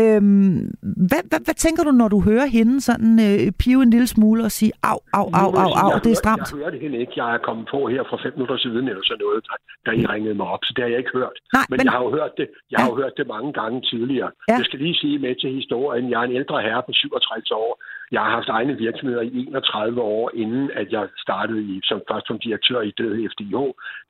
[0.00, 0.52] Øhm,
[1.10, 4.40] hvad, hvad, hvad tænker du, når du hører hende sådan uh, pive en lille smule
[4.48, 6.46] og sige, au, au, au, au, au, det er stramt?
[6.52, 7.12] Jeg hørte hende ikke.
[7.16, 9.40] Jeg er kommet på her for fem minutter siden, eller sådan noget,
[9.86, 11.36] da, I ringede mig op, så det har jeg ikke hørt.
[11.56, 13.76] Nej, Men, men- jeg har jo hørt det, jeg har jo hørt det mange gange
[13.92, 14.30] tidligere.
[14.50, 14.56] Ja.
[14.60, 17.82] Jeg skal lige sige med til historien, jeg er en ældre herre på 67 år.
[18.12, 22.26] Jeg har haft egne virksomheder i 31 år, inden at jeg startede i, som først
[22.26, 23.56] som direktør i det FDIH,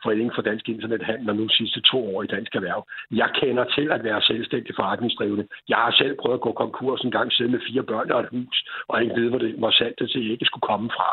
[0.03, 2.87] Foreningen for Dansk Internethandel, og nu sidste to år i Dansk Erhverv.
[3.11, 5.47] Jeg kender til at være selvstændig forretningsdrivende.
[5.69, 8.29] Jeg har selv prøvet at gå konkurs en gang, siden med fire børn og et
[8.37, 8.57] hus,
[8.89, 11.11] og ikke ved, hvor, det, hvor sandt det til ikke skulle komme fra.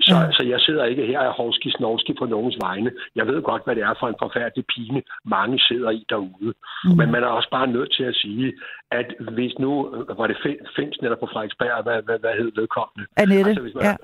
[0.00, 0.32] Så, Ja.
[0.32, 2.90] så jeg sidder ikke her og hovski snovski på nogens vegne.
[3.16, 6.52] Jeg ved godt, hvad det er for en forfærdelig pine, mange sidder i derude.
[6.84, 6.96] Mm.
[6.96, 8.52] Men man er også bare nødt til at sige,
[8.90, 9.72] at hvis nu,
[10.16, 13.08] var det Fin- Finsen eller på Frederiksberg, hvad, hvad, hvad hed vedkommende?
[13.16, 13.96] Annette, Altså, hvis man, ja.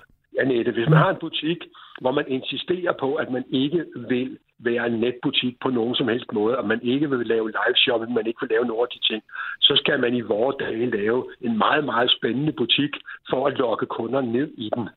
[0.43, 1.59] Annette, hvis man har en butik,
[2.01, 6.32] hvor man insisterer på, at man ikke vil være en netbutik på nogen som helst
[6.32, 9.12] måde, og man ikke vil lave live shopping, man ikke vil lave nogle af de
[9.12, 9.22] ting,
[9.61, 12.91] så skal man i vores dage lave en meget, meget spændende butik
[13.30, 14.89] for at lokke kunder ned i den.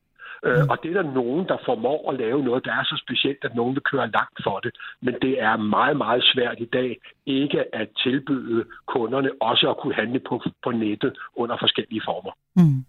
[0.45, 3.41] Øh, og det er der nogen, der formår at lave noget, der er så specielt,
[3.47, 4.71] at nogen vil køre langt for det.
[5.01, 9.93] Men det er meget, meget svært i dag ikke at tilbyde kunderne også at kunne
[9.93, 12.31] handle på, på nettet under forskellige former.
[12.55, 12.85] Mm.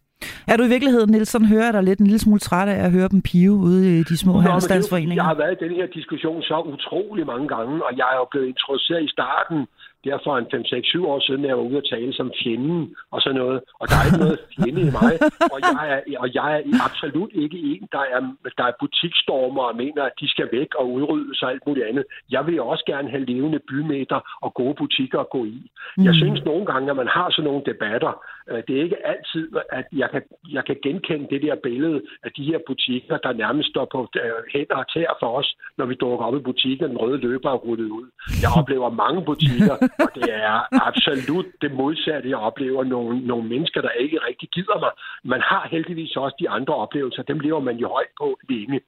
[0.49, 3.09] Er du i virkeligheden, Nielsen, hører dig lidt en lille smule træt af at høre
[3.09, 5.15] dem pive ude i de små Nå, er handelsstandsforeninger?
[5.15, 8.27] Jeg har været i den her diskussion så utrolig mange gange, og jeg er jo
[8.31, 9.67] blevet introduceret i starten,
[10.05, 13.41] der for en 5-6-7 år siden, jeg var ude at tale som fjenden og sådan
[13.43, 13.61] noget.
[13.81, 15.13] Og der er ikke noget fjende i mig,
[15.55, 18.21] og jeg er, og jeg er absolut ikke en, der er,
[18.59, 22.05] der er butikstormer og mener, at de skal væk og udryddes og alt muligt andet.
[22.31, 25.71] Jeg vil også gerne have levende bymidter og gode butikker at gå i.
[25.97, 26.05] Mm.
[26.05, 28.13] Jeg synes nogle gange, at man har sådan nogle debatter,
[28.51, 32.31] Øh, det er ikke altid, at jeg kan, jeg kan genkende det der billede af
[32.37, 35.95] de her butikker, der nærmest står på øh, hænder og tæer for os, når vi
[35.95, 38.07] dukker op i butikken, den røde løber er rullet ud.
[38.43, 40.57] Jeg oplever mange butikker, og det er
[40.89, 42.29] absolut det modsatte.
[42.29, 44.93] Jeg oplever nogle, nogle mennesker, der ikke rigtig gider mig.
[45.25, 47.23] Man har heldigvis også de andre oplevelser.
[47.23, 48.81] Dem lever man jo højt på længe.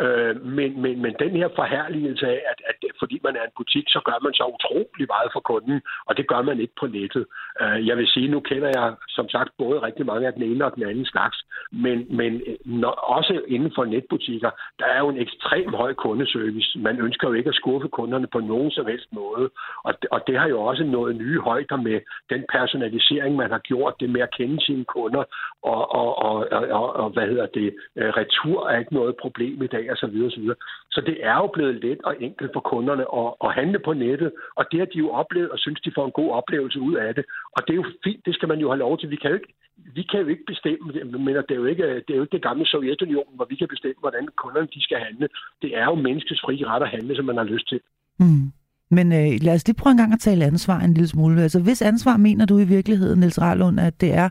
[0.00, 3.84] Øh, men, men, men den her forhærligelse af, at, at fordi man er en butik,
[3.88, 7.24] så gør man så utrolig meget for kunden, og det gør man ikke på nettet.
[7.60, 10.64] Øh, jeg vil sige, nu kender jeg som sagt både rigtig mange af den ene
[10.64, 11.38] og den anden slags,
[11.72, 16.78] men, men øh, når, også inden for netbutikker, der er jo en ekstrem høj kundeservice.
[16.78, 19.50] Man ønsker jo ikke at skuffe kunderne på nogen som helst måde,
[19.84, 23.58] og det, og det har jo også nået nye højder med den personalisering, man har
[23.58, 25.24] gjort, det med at kende sine kunder,
[25.62, 29.62] og, og, og, og, og, og hvad hedder det, øh, retur er ikke noget problem
[29.62, 30.60] i dag, og så videre, og så videre.
[30.94, 34.30] Så det er jo blevet let og enkelt for kunderne at, at handle på nettet,
[34.58, 37.14] og det har de jo oplevet, og synes, de får en god oplevelse ud af
[37.14, 37.24] det.
[37.56, 39.10] Og det er jo fint, det skal man jo have lov til.
[39.10, 39.52] Vi kan jo ikke,
[39.98, 40.84] vi kan jo ikke bestemme,
[41.24, 43.68] men det er jo ikke det, er jo ikke det gamle Sovjetunionen, hvor vi kan
[43.68, 45.28] bestemme, hvordan kunderne de skal handle.
[45.62, 47.80] Det er jo menneskets frie ret at handle, som man har lyst til.
[48.18, 48.52] Mm.
[48.90, 51.42] Men øh, lad os lige prøve en gang at tale ansvar en lille smule.
[51.42, 54.28] Altså, hvis ansvar mener du i virkeligheden, Niels Rarlund, at det er,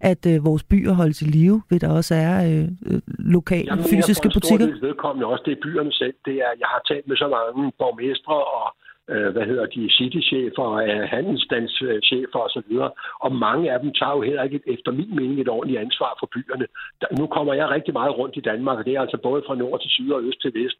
[0.00, 3.00] at øh, vores byer holdes i live, ved der også er øh, øh,
[3.36, 4.66] lokale fysiske jeg en butikker?
[4.66, 6.14] del vedkommende også, det er byerne selv.
[6.24, 8.66] Det er, jeg har talt med så mange borgmestre og
[9.12, 12.72] øh, hvad hedder de, citychefer, øh, handelsstandschefer osv.,
[13.24, 16.28] og mange af dem tager jo heller ikke, efter min mening, et ordentligt ansvar for
[16.34, 16.66] byerne.
[17.00, 19.54] Der, nu kommer jeg rigtig meget rundt i Danmark, og det er altså både fra
[19.54, 20.78] nord til syd og øst til vest,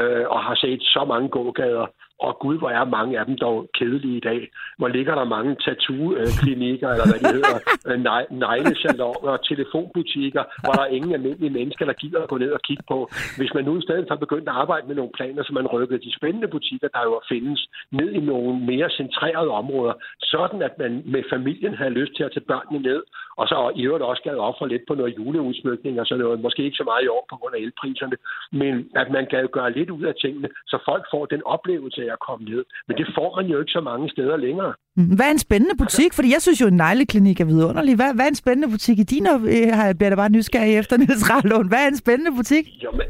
[0.00, 1.86] øh, og har set så mange gågader,
[2.28, 4.40] og gud, hvor er mange af dem dog kedelige i dag.
[4.78, 7.56] Hvor ligger der mange tattoo-klinikker, eller hvad de hedder,
[7.88, 12.38] øh, nej- neglesaloner og telefonbutikker, hvor der er ingen almindelige mennesker, der gider at gå
[12.38, 12.98] ned og kigge på.
[13.38, 16.04] Hvis man nu i stedet for begyndt at arbejde med nogle planer, så man rykkede
[16.06, 17.60] de spændende butikker, der jo findes,
[17.90, 22.32] ned i nogle mere centrerede områder, sådan at man med familien havde lyst til at
[22.32, 23.02] tage børnene ned,
[23.36, 26.40] og så i øvrigt også gav ofre lidt på noget juleudsmykning og sådan noget.
[26.40, 28.16] Måske ikke så meget i år på grund af elpriserne,
[28.52, 32.24] men at man gad gøre lidt ud af tingene, så folk får den oplevelse at
[32.26, 32.64] komme ned.
[32.86, 34.74] Men det får man jo ikke så mange steder længere.
[34.96, 36.10] Mm, Hvad er en spændende butik?
[36.14, 37.94] Fordi jeg synes jo, en negleklinik er vidunderlig.
[37.96, 39.26] Hvad, hvad er en spændende butik i din?
[39.26, 41.68] øh, har jeg bliver da bare nysgerrig efter, Niels Rahlund.
[41.68, 42.64] Hvad er en spændende butik?
[42.84, 43.06] Jo, men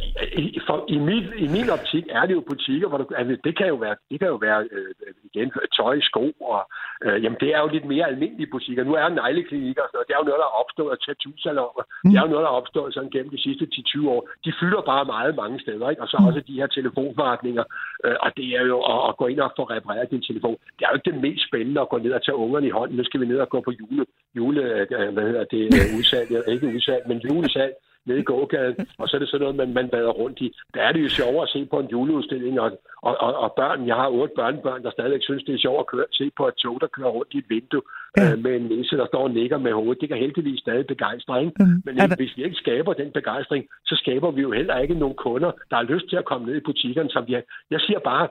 [0.66, 3.66] for, i, min, I min optik er det jo butikker, hvor du, altså, det kan
[3.72, 4.90] jo være, det kan jo være øh,
[5.28, 6.60] igen, tøj, sko, og
[7.04, 8.84] øh, jamen, det er jo lidt mere almindelige butikker.
[8.84, 11.84] Nu er negleklinikker og sådan noget, det er jo noget, der er opstået af tattoo-saloner.
[11.88, 12.10] Mm.
[12.10, 14.20] Det er jo noget, der er opstået sådan gennem de sidste 10-20 år.
[14.44, 16.02] De fylder bare meget mange steder, ikke?
[16.04, 17.64] Og så også de her telefonforretninger,
[18.04, 20.56] øh, og det er jo at, at gå ind og få repareret din telefon.
[20.76, 22.96] Det er jo ikke det mest spændende at gå ned og tage ungerne i hånden.
[22.96, 24.06] Nu skal vi ned og gå på jule,
[24.36, 27.72] jule øh, hvad hedder det, øh, udsalg, ikke udsalg, men julesalg
[28.06, 30.52] nede i gågaden, og så er det sådan noget, man, man vader rundt i.
[30.74, 32.70] Der er det jo sjovere at se på en juleudstilling, og,
[33.02, 35.86] og, og, og børn, jeg har otte børnebørn, der stadigvæk synes, det er sjovt at
[35.86, 37.82] køre, se på et tog, der kører rundt i et vindue
[38.16, 38.32] Ja.
[38.32, 40.00] øh, med en næse, der står og nikker med hovedet.
[40.00, 41.52] Det kan heldigvis stadig begejstre, ikke?
[41.58, 41.82] Mm.
[41.84, 45.16] Men der- hvis vi ikke skaber den begejstring, så skaber vi jo heller ikke nogen
[45.16, 47.42] kunder, der har lyst til at komme ned i butikkerne, som vi har.
[47.70, 48.28] Jeg siger bare,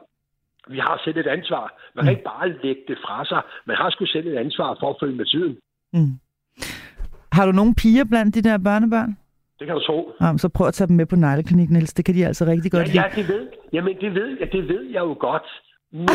[0.71, 1.65] vi har selv et ansvar.
[1.95, 3.41] Man kan ikke bare lægge det fra sig.
[3.67, 5.57] Man har sgu selv et ansvar for at følge med tiden.
[5.93, 6.13] Mm.
[7.31, 9.17] Har du nogle piger blandt de der børnebørn?
[9.59, 10.11] Det kan du tro.
[10.21, 11.93] Jamen, så prøv at tage dem med på negleklinik, Niels.
[11.93, 13.01] Det kan de altså rigtig godt Ja, lide.
[13.03, 15.47] ja, det ved, jamen det ved, jeg, det ved jeg jo godt.
[15.93, 16.07] Men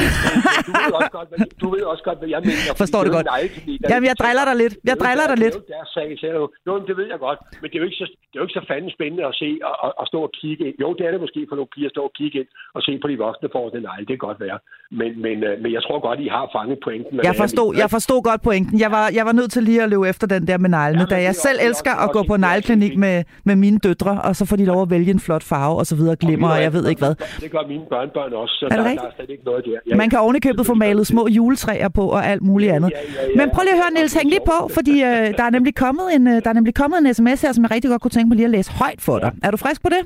[0.68, 2.72] du, ved også godt, hvad, du ved også godt, hvad jeg mener.
[2.82, 3.26] Forstår er jo godt.
[3.36, 4.74] nejteknik, der- Jamen, jeg driller dig lidt.
[4.88, 5.56] Jeg er driller der- dig lidt.
[5.70, 7.38] Det er jo sag, så er jo, jo, det ved jeg godt.
[7.60, 9.48] Men det er jo ikke så, det er jo ikke så fanden spændende at se
[9.68, 10.76] og, og, og stå og kigge ind.
[10.84, 12.92] Jo, det er det måske for nogle piger at stå og kigge ind og se
[13.02, 14.58] på de voksne for den nej, det kan godt være.
[15.00, 17.14] Men, men, øh, men jeg tror godt, I har fanget pointen.
[17.30, 17.82] Jeg forstod, mener.
[17.82, 18.74] jeg forstod godt pointen.
[18.84, 21.10] Jeg var, jeg var nødt til lige at løbe efter den der med neglene, Ja,
[21.12, 23.16] da er jeg selv er elsker at gå på er negleklinik med,
[23.48, 25.94] med mine døtre, og så får de lov at vælge en flot farve, og så
[26.00, 27.14] videre, glimmer, og jeg ved ikke hvad.
[27.44, 29.78] Det gør mine børnebørn også, så det der, der er slet ikke noget der.
[29.90, 32.90] Ja, Man kan ovenikøbet få malet små juletræer på og alt muligt andet.
[32.90, 33.36] ja, ja, ja.
[33.36, 35.08] Men prøv lige at høre, Niels, hæng lige på, fordi øh,
[35.38, 37.70] der, er nemlig kommet en, øh, der er nemlig kommet en sms her, som jeg
[37.70, 39.32] rigtig godt kunne tænke mig lige at læse højt for dig.
[39.42, 39.98] Er du frisk på det?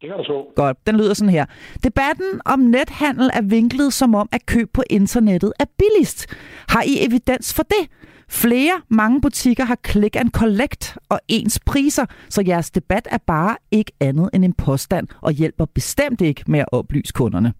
[0.00, 0.44] Det kan du så.
[0.56, 1.44] Godt, den lyder sådan her.
[1.84, 6.26] Debatten om nethandel er vinklet som om, at køb på internettet er billigst.
[6.68, 7.88] Har I evidens for det?
[8.28, 13.56] Flere, mange butikker har click and collect og ens priser, så jeres debat er bare
[13.70, 17.52] ikke andet end en påstand og hjælper bestemt ikke med at oplyse kunderne.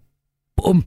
[0.57, 0.83] Bum.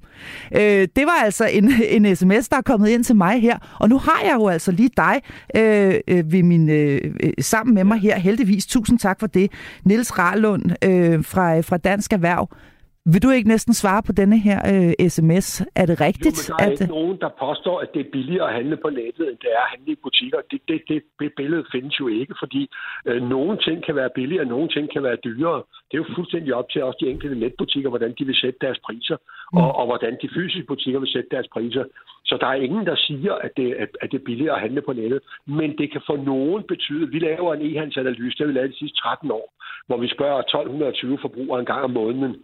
[0.57, 3.89] Øh, det var altså en, en sms, der er kommet ind til mig her, og
[3.89, 5.23] nu har jeg jo altså lige dig
[5.57, 8.19] øh, øh, ved min, øh, øh, sammen med mig her.
[8.19, 9.51] Heldigvis, tusind tak for det.
[9.85, 12.49] Niels Rarlund øh, fra, fra Dansk Erhverv.
[13.13, 15.49] Vil du ikke næsten svare på denne her øh, sms?
[15.81, 16.39] Er det Jo, rigtigt?
[16.39, 18.91] men der er at, ikke nogen, der påstår, at det er billigere at handle på
[18.91, 20.39] nettet, end det er at handle i butikker.
[20.51, 22.63] Det, det, det, billede findes jo ikke, fordi
[23.09, 25.63] øh, nogle ting kan være billigere, og nogle ting kan være dyrere.
[25.89, 28.79] Det er jo fuldstændig op til også de enkelte netbutikker, hvordan de vil sætte deres
[28.87, 29.17] priser,
[29.61, 31.85] og, og hvordan de fysiske butikker vil sætte deres priser.
[32.25, 34.83] Så der er ingen, der siger, at det, at, at det er billigere at handle
[34.83, 35.21] på nettet.
[35.47, 38.79] Men det kan for nogen betyde, vi laver en e-handelsanalyse, det har vi lavet de
[38.79, 39.47] sidste 13 år,
[39.87, 42.35] hvor vi spørger 1220 forbrugere en gang om måneden,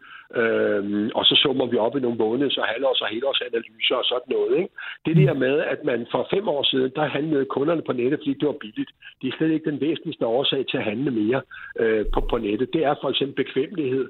[0.41, 4.33] Øhm, og så summer vi op i nogle måneds- og halvårs- og helårsanalyser og sådan
[4.37, 4.57] noget.
[4.57, 4.71] Ikke?
[5.07, 8.35] Det der med, at man for fem år siden, der handlede kunderne på nettet, fordi
[8.35, 8.91] det var billigt.
[9.23, 11.41] Det er slet ikke den væsentligste årsag til at handle mere
[11.81, 12.73] øh, på, på nettet.
[12.73, 14.09] Det er for eksempel bekvemmelighed.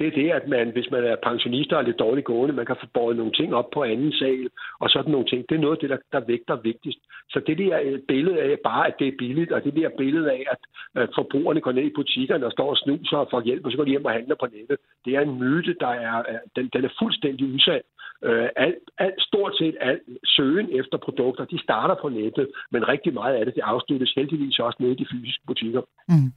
[0.00, 2.66] Det er det, at man, hvis man er pensionist og er lidt dårligt gående, man
[2.66, 4.48] kan få båret nogle ting op på anden sal
[4.78, 5.48] og sådan nogle ting.
[5.48, 6.98] Det er noget af det, der, der vægter vigtigst.
[7.30, 10.30] Så det der øh, billede af bare, at det er billigt, og det der billede
[10.32, 10.60] af, at
[11.02, 13.76] øh, forbrugerne går ned i butikkerne og står og snuser og får hjælp, og så
[13.76, 16.70] går de hjem og handler på nettet, det er en myte, der er, er- den,
[16.72, 17.82] den er fuldstændig usand.
[18.28, 23.12] Øh, alt, alt, stort set alt søgen efter produkter, de starter på nettet, men rigtig
[23.14, 25.82] meget af det, det afsluttes heldigvis også nede i de fysiske butikker.
[26.08, 26.32] Mm.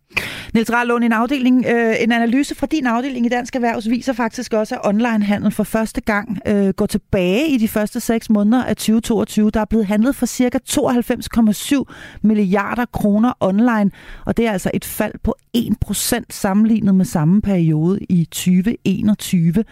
[0.53, 4.53] Niels Rallund, en, afdeling, øh, en analyse fra din afdeling i Dansk Erhvervs viser faktisk
[4.53, 8.75] også, at onlinehandel for første gang øh, går tilbage i de første seks måneder af
[8.75, 9.51] 2022.
[9.51, 10.59] Der er blevet handlet for ca.
[10.69, 13.91] 92,7 milliarder kroner online,
[14.25, 19.63] og det er altså et fald på 1% sammenlignet med samme periode i 2021.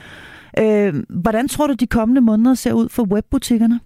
[0.59, 0.93] Øh,
[1.23, 3.79] hvordan tror du, de kommende måneder ser ud for webbutikkerne?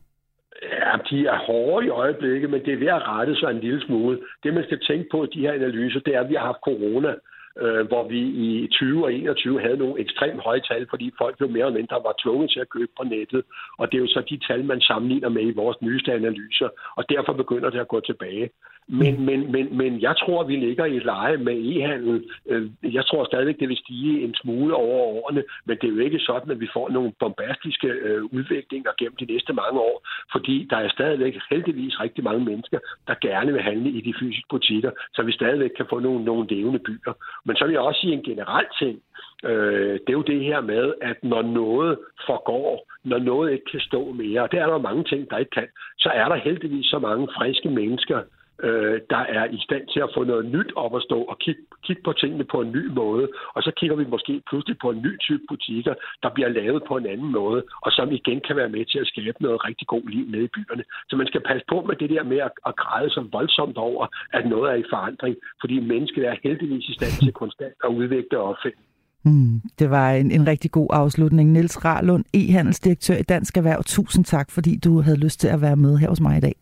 [0.63, 3.81] Ja, de er hårde i øjeblikket, men det er ved at rette sig en lille
[3.81, 4.19] smule.
[4.43, 6.65] Det, man skal tænke på i de her analyser, det er, at vi har haft
[6.69, 7.13] corona,
[7.61, 11.47] øh, hvor vi i 20 og 21 havde nogle ekstremt høje tal, fordi folk jo
[11.47, 13.43] mere eller mindre var tvunget til at købe på nettet.
[13.77, 17.03] Og det er jo så de tal, man sammenligner med i vores nyeste analyser, og
[17.09, 18.49] derfor begynder det at gå tilbage.
[18.87, 22.23] Men, men, men, men jeg tror, at vi ligger i et leje med e-handel.
[22.49, 25.99] Øh, jeg tror stadigvæk, det vil stige en smule over årene, men det er jo
[25.99, 30.67] ikke sådan, at vi får nogle bombastiske øh, udviklinger gennem de næste mange år, fordi
[30.69, 34.91] der er stadigvæk heldigvis rigtig mange mennesker, der gerne vil handle i de fysiske butikker,
[35.13, 37.13] så vi stadigvæk kan få nogle, nogle levende byer.
[37.45, 39.01] Men så vil jeg også sige en generel ting.
[39.43, 43.79] Øh, det er jo det her med, at når noget forgår, når noget ikke kan
[43.79, 45.67] stå mere, og det er der mange ting, der ikke kan,
[45.97, 48.21] så er der heldigvis så mange friske mennesker,
[48.63, 51.61] øh, der er i stand til at få noget nyt op at stå og kigge,
[51.83, 53.27] kig på tingene på en ny måde.
[53.55, 55.93] Og så kigger vi måske pludselig på en ny type butikker,
[56.23, 59.07] der bliver lavet på en anden måde, og som igen kan være med til at
[59.07, 60.83] skabe noget rigtig god liv nede i byerne.
[61.09, 64.07] Så man skal passe på med det der med at, at græde så voldsomt over,
[64.33, 68.39] at noget er i forandring, fordi mennesket er heldigvis i stand til konstant at udvikle
[68.39, 68.81] og opfinde.
[69.25, 71.51] Mm, det var en, en rigtig god afslutning.
[71.51, 73.83] Niels Rarlund, e-handelsdirektør i Dansk Erhverv.
[73.83, 76.55] Tusind tak, fordi du havde lyst til at være med her hos mig i dag.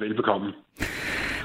[0.00, 0.52] Velbekomme.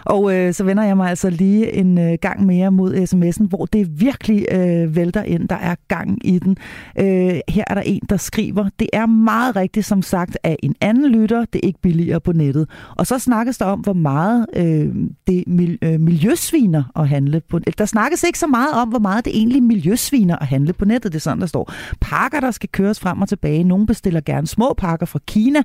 [0.06, 3.66] Og øh, så vender jeg mig altså lige en øh, gang mere mod sms'en, hvor
[3.66, 5.50] det virkelig øh, vælter ind.
[5.50, 6.58] Der er gang i den.
[7.00, 10.76] Øh, her er der en, der skriver, det er meget rigtigt som sagt af en
[10.82, 12.70] anden lytter, det er ikke billigere på nettet.
[12.98, 14.96] Og så snakkes der om, hvor meget øh,
[15.28, 19.26] det mil, øh, miljøsviner at handle på Der snakkes ikke så meget om, hvor meget
[19.26, 21.12] det egentlig miljøsviner at handle på nettet.
[21.12, 21.74] Det er sådan, der står.
[22.02, 23.64] Pakker, der skal køres frem og tilbage.
[23.64, 25.62] Nogle bestiller gerne små pakker fra Kina.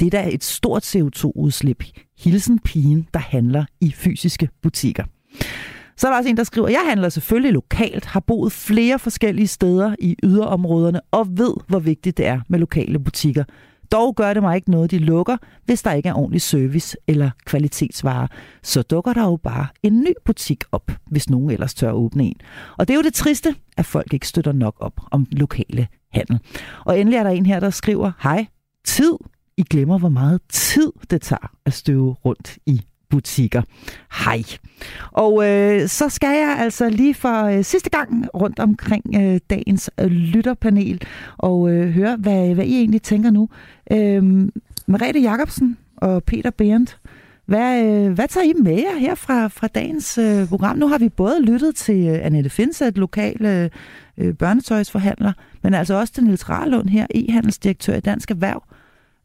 [0.00, 1.84] Det er da et stort CO2-udslip.
[2.24, 5.04] Hilsen pigen, der handler i fysiske butikker.
[5.96, 9.46] Så er der også en, der skriver, jeg handler selvfølgelig lokalt, har boet flere forskellige
[9.46, 13.44] steder i yderområderne og ved, hvor vigtigt det er med lokale butikker.
[13.92, 17.30] Dog gør det mig ikke noget, de lukker, hvis der ikke er ordentlig service eller
[17.46, 18.26] kvalitetsvarer.
[18.62, 22.36] Så dukker der jo bare en ny butik op, hvis nogen ellers tør åbne en.
[22.78, 26.38] Og det er jo det triste, at folk ikke støtter nok op om lokale handel.
[26.84, 28.46] Og endelig er der en her, der skriver, hej,
[28.84, 29.12] tid.
[29.56, 32.80] I glemmer, hvor meget tid det tager at støve rundt i
[33.10, 33.62] butikker.
[34.24, 34.42] Hej.
[35.12, 39.90] Og øh, så skal jeg altså lige for øh, sidste gang rundt omkring øh, dagens
[40.00, 41.02] øh, lytterpanel
[41.38, 43.48] og øh, høre, hvad, hvad I egentlig tænker nu.
[43.92, 44.22] Øh,
[44.86, 46.98] Merete Jacobsen og Peter Berndt,
[47.46, 50.78] hvad, øh, hvad tager I med jer her fra, fra dagens øh, program?
[50.78, 53.70] Nu har vi både lyttet til øh, Annette Finsat, lokale øh,
[54.18, 55.32] øh, børnetøjsforhandler,
[55.62, 58.62] men altså også til Niels Rarlund her, e-handelsdirektør i Dansk Erhverv.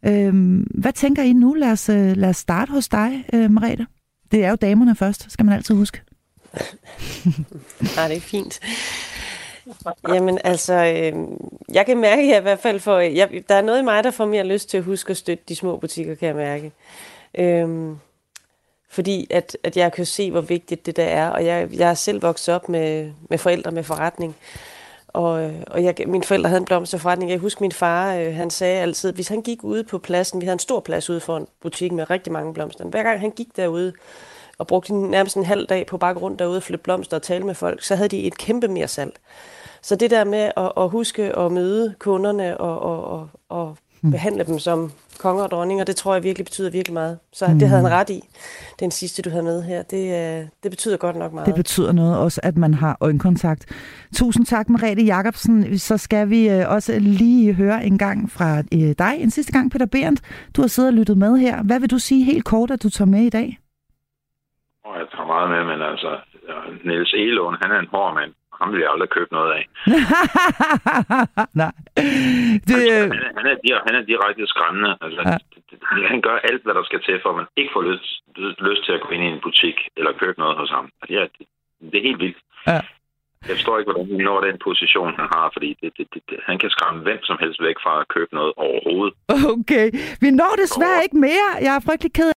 [0.06, 1.54] Øh, hvad tænker I nu?
[1.54, 3.88] Lad os, øh, lad os starte hos dig, øh, Marete.
[4.32, 6.02] Det er jo damerne først, skal man altid huske.
[7.96, 8.60] Nej, det er fint.
[10.08, 11.14] Jamen altså, øh,
[11.74, 14.12] jeg kan mærke at i hvert fald, for jeg, der er noget i mig, der
[14.12, 16.72] får mere lyst til at huske at støtte de små butikker, kan jeg mærke.
[17.38, 17.96] Øh,
[18.90, 21.94] fordi at, at jeg kan se, hvor vigtigt det der er, og jeg, jeg er
[21.94, 24.36] selv vokset op med, med forældre med forretning.
[25.14, 27.32] Og, øh, og jeg, mine forældre havde en blomsterforretning.
[27.32, 30.46] Jeg husker min far, øh, han sagde altid, hvis han gik ude på pladsen, vi
[30.46, 32.86] havde en stor plads ude for en butik med rigtig mange blomster.
[32.86, 33.94] Hver gang han gik derude
[34.58, 37.46] og brugte nærmest en halv dag på bare rundt derude og flytte blomster og tale
[37.46, 39.14] med folk, så havde de et kæmpe mere salg.
[39.82, 44.12] Så det der med at, at huske at møde kunderne og, og, og, og mm.
[44.12, 47.20] behandle dem som konger og dronninger, det tror jeg virkelig betyder virkelig meget.
[47.34, 47.60] Så mm.
[47.60, 48.22] det havde han ret i,
[48.80, 49.84] den sidste, du havde med her.
[49.84, 51.48] Det, det betyder godt nok meget.
[51.48, 53.66] Det betyder noget også, at man har øjenkontakt.
[54.16, 55.78] Tusind tak, Merete Jacobsen.
[55.78, 59.14] Så skal vi øh, også lige høre en gang fra øh, dig.
[59.20, 60.22] En sidste gang, Peter Berndt.
[60.56, 61.64] Du har siddet og lyttet med her.
[61.64, 63.60] Hvad vil du sige helt kort, at du tager med i dag?
[64.86, 66.12] Jeg tager meget med, men altså,
[66.86, 69.64] Niels Elån, han er en hård mand ham vil jeg aldrig købe noget af.
[71.62, 71.72] Nej.
[72.68, 74.92] Det, altså, han, er, han, er, han er direkte skræmmende.
[75.02, 75.38] Altså, ja.
[76.14, 78.06] Han gør alt, hvad der skal til, for at man ikke får lyst,
[78.70, 80.90] lyst til at gå ind i en butik eller købe noget hos ham.
[81.10, 81.46] Ja, det,
[81.92, 82.38] det er helt vildt.
[82.68, 82.82] Ja.
[83.48, 86.58] Jeg forstår ikke, hvordan han når den position, han har, fordi det, det, det, han
[86.62, 89.14] kan skræmme hvem som helst væk fra at købe noget overhovedet.
[89.56, 89.88] Okay.
[90.24, 91.48] Vi når desværre ikke mere.
[91.66, 92.28] Jeg er frygtelig ked